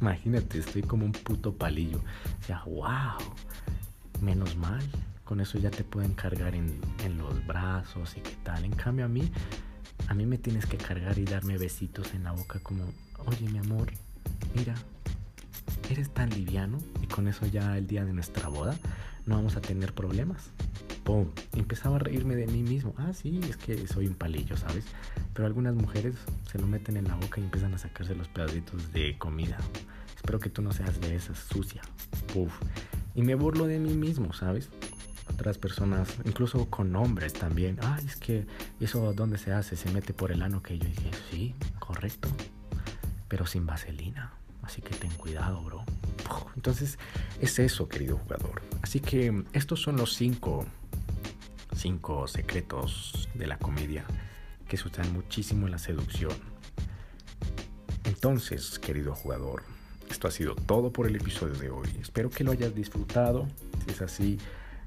Imagínate, 0.00 0.58
estoy 0.58 0.82
como 0.82 1.04
un 1.04 1.12
puto 1.12 1.54
palillo. 1.54 1.98
O 2.40 2.44
sea, 2.44 2.62
wow, 2.64 3.18
menos 4.20 4.56
mal. 4.56 4.82
Con 5.24 5.40
eso 5.40 5.58
ya 5.58 5.70
te 5.70 5.82
pueden 5.84 6.12
cargar 6.12 6.54
en, 6.54 6.80
en 7.04 7.18
los 7.18 7.44
brazos 7.46 8.16
y 8.16 8.20
qué 8.20 8.36
tal. 8.44 8.64
En 8.64 8.72
cambio 8.72 9.04
a 9.06 9.08
mí, 9.08 9.30
a 10.08 10.14
mí 10.14 10.26
me 10.26 10.38
tienes 10.38 10.66
que 10.66 10.76
cargar 10.76 11.18
y 11.18 11.24
darme 11.24 11.58
besitos 11.58 12.14
en 12.14 12.24
la 12.24 12.32
boca 12.32 12.60
como, 12.60 12.84
oye 13.26 13.48
mi 13.48 13.58
amor, 13.58 13.90
mira, 14.54 14.74
eres 15.90 16.10
tan 16.10 16.30
liviano 16.30 16.78
y 17.02 17.06
con 17.06 17.26
eso 17.26 17.46
ya 17.46 17.76
el 17.76 17.86
día 17.86 18.04
de 18.04 18.12
nuestra 18.12 18.48
boda 18.48 18.76
no 19.24 19.36
vamos 19.36 19.56
a 19.56 19.60
tener 19.60 19.92
problemas. 19.94 20.50
¡Pum! 21.06 21.28
empezaba 21.52 21.96
a 21.96 21.98
reírme 22.00 22.34
de 22.34 22.48
mí 22.48 22.64
mismo. 22.64 22.92
Ah, 22.98 23.12
sí, 23.12 23.40
es 23.48 23.56
que 23.56 23.86
soy 23.86 24.08
un 24.08 24.14
palillo, 24.14 24.56
¿sabes? 24.56 24.84
Pero 25.34 25.46
algunas 25.46 25.76
mujeres 25.76 26.16
se 26.50 26.58
lo 26.58 26.66
meten 26.66 26.96
en 26.96 27.06
la 27.06 27.14
boca 27.14 27.40
y 27.40 27.44
empiezan 27.44 27.72
a 27.74 27.78
sacarse 27.78 28.16
los 28.16 28.26
pedacitos 28.26 28.92
de 28.92 29.16
comida. 29.16 29.56
Espero 30.16 30.40
que 30.40 30.50
tú 30.50 30.62
no 30.62 30.72
seas 30.72 31.00
de 31.00 31.14
esas 31.14 31.38
sucia. 31.38 31.80
Puf. 32.34 32.52
Y 33.14 33.22
me 33.22 33.36
burlo 33.36 33.68
de 33.68 33.78
mí 33.78 33.94
mismo, 33.94 34.32
¿sabes? 34.32 34.68
Otras 35.32 35.58
personas, 35.58 36.08
incluso 36.24 36.68
con 36.70 36.96
hombres 36.96 37.34
también. 37.34 37.78
Ay, 37.82 38.04
es 38.04 38.16
que 38.16 38.44
eso 38.80 39.12
dónde 39.12 39.38
se 39.38 39.52
hace, 39.52 39.76
se 39.76 39.88
mete 39.92 40.12
por 40.12 40.32
el 40.32 40.42
ano 40.42 40.60
que 40.60 40.76
yo 40.76 40.86
dije, 40.86 41.12
sí, 41.30 41.54
correcto. 41.78 42.28
Pero 43.28 43.46
sin 43.46 43.64
vaselina. 43.64 44.32
Así 44.62 44.82
que 44.82 44.96
ten 44.96 45.12
cuidado, 45.12 45.62
bro. 45.62 45.84
Entonces, 46.56 46.98
es 47.40 47.60
eso, 47.60 47.88
querido 47.88 48.16
jugador. 48.16 48.62
Así 48.82 48.98
que 48.98 49.44
estos 49.52 49.80
son 49.80 49.96
los 49.96 50.14
cinco, 50.14 50.66
cinco 51.76 52.26
secretos 52.26 53.28
de 53.34 53.46
la 53.46 53.58
comedia 53.58 54.04
que 54.68 54.76
se 54.76 54.88
usan 54.88 55.12
muchísimo 55.12 55.66
en 55.66 55.72
la 55.72 55.78
seducción. 55.78 56.32
Entonces, 58.04 58.78
querido 58.78 59.14
jugador, 59.14 59.62
esto 60.10 60.28
ha 60.28 60.30
sido 60.30 60.54
todo 60.54 60.92
por 60.92 61.06
el 61.06 61.16
episodio 61.16 61.54
de 61.54 61.70
hoy. 61.70 61.88
Espero 62.00 62.30
que 62.30 62.44
lo 62.44 62.52
hayas 62.52 62.74
disfrutado. 62.74 63.46
Si 63.84 63.90
es 63.90 64.02
así, 64.02 64.38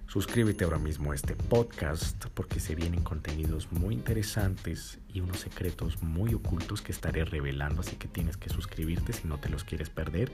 suscríbete 0.07 0.63
ahora 0.63 0.79
mismo 0.79 1.11
a 1.11 1.15
este 1.15 1.35
podcast 1.35 2.25
porque 2.33 2.59
se 2.59 2.75
vienen 2.75 3.03
contenidos 3.03 3.71
muy 3.71 3.93
interesantes 3.93 4.99
y 5.13 5.21
unos 5.21 5.39
secretos 5.39 6.01
muy 6.01 6.33
ocultos 6.33 6.81
que 6.81 6.91
estaré 6.91 7.25
revelando, 7.25 7.81
así 7.81 7.95
que 7.95 8.07
tienes 8.07 8.37
que 8.37 8.49
suscribirte 8.49 9.13
si 9.13 9.27
no 9.27 9.37
te 9.37 9.49
los 9.49 9.63
quieres 9.63 9.89
perder. 9.89 10.31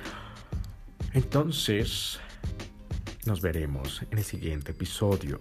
Entonces, 1.14 2.20
nos 3.26 3.42
veremos 3.42 4.04
en 4.12 4.18
el 4.18 4.24
siguiente 4.24 4.72
episodio. 4.72 5.40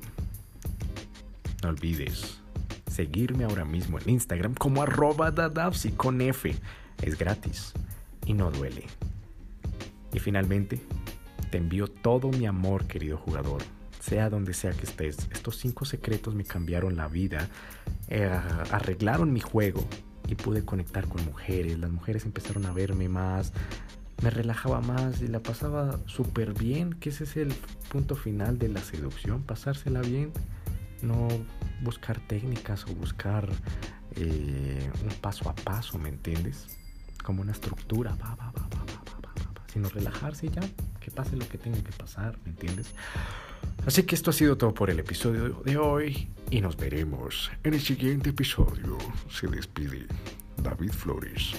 No 1.65 1.71
olvides 1.71 2.43
seguirme 2.91 3.45
ahora 3.45 3.65
mismo 3.65 3.99
en 3.99 4.11
Instagram 4.11 4.53
como 4.53 4.83
arroba 4.83 5.31
dadavsi 5.31 5.93
con 5.93 6.21
F. 6.21 6.55
Es 7.01 7.17
gratis 7.17 7.73
y 8.27 8.35
no 8.35 8.51
duele. 8.51 8.85
Y 10.13 10.19
finalmente, 10.19 10.79
te 11.51 11.57
envío 11.57 11.89
todo 11.89 12.29
mi 12.29 12.45
amor, 12.45 12.85
querido 12.85 13.17
jugador, 13.17 13.63
sea 13.99 14.29
donde 14.29 14.53
sea 14.53 14.73
que 14.73 14.85
estés. 14.85 15.17
Estos 15.33 15.57
cinco 15.57 15.87
secretos 15.87 16.35
me 16.35 16.45
cambiaron 16.45 16.97
la 16.97 17.09
vida, 17.09 17.49
eh, 18.09 18.31
arreglaron 18.71 19.33
mi 19.33 19.41
juego 19.41 19.83
y 20.29 20.35
pude 20.35 20.67
conectar 20.67 21.09
con 21.09 21.25
mujeres. 21.25 21.79
Las 21.79 21.91
mujeres 21.91 22.27
empezaron 22.27 22.67
a 22.67 22.73
verme 22.75 23.09
más, 23.09 23.55
me 24.23 24.29
relajaba 24.29 24.83
más 24.83 25.23
y 25.23 25.29
la 25.29 25.41
pasaba 25.41 25.99
súper 26.05 26.53
bien, 26.53 26.93
que 26.93 27.09
ese 27.09 27.25
es 27.25 27.39
el 27.39 27.55
punto 27.89 28.17
final 28.17 28.59
de 28.59 28.69
la 28.69 28.81
seducción, 28.81 29.43
pasársela 29.43 30.03
bien, 30.03 30.31
no 31.05 31.29
buscar 31.83 32.19
técnicas 32.21 32.85
o 32.85 32.95
buscar 32.95 33.49
eh, 34.17 34.91
un 35.03 35.15
paso 35.21 35.49
a 35.49 35.55
paso, 35.55 35.99
¿me 35.99 36.09
entiendes? 36.09 36.77
Como 37.23 37.43
una 37.43 37.53
estructura, 37.53 38.17
sino 39.73 39.89
relajarse 39.89 40.49
ya, 40.49 40.63
que 41.01 41.11
pase 41.11 41.37
lo 41.37 41.49
que 41.49 41.59
tenga 41.59 41.83
que 41.83 41.93
pasar, 41.93 42.39
¿me 42.45 42.51
entiendes? 42.51 42.95
Así 43.87 44.05
que 44.05 44.15
esto 44.15 44.31
ha 44.31 44.33
sido 44.33 44.57
todo 44.57 44.73
por 44.73 44.89
el 44.89 44.99
episodio 44.99 45.63
de 45.65 45.77
hoy 45.77 46.29
y 46.51 46.61
nos 46.61 46.77
veremos 46.77 47.51
en 47.65 47.75
el 47.75 47.81
siguiente 47.81 48.31
episodio. 48.31 48.99
Se 49.31 49.47
despide 49.49 50.07
David 50.63 50.93
Flores. 50.93 51.55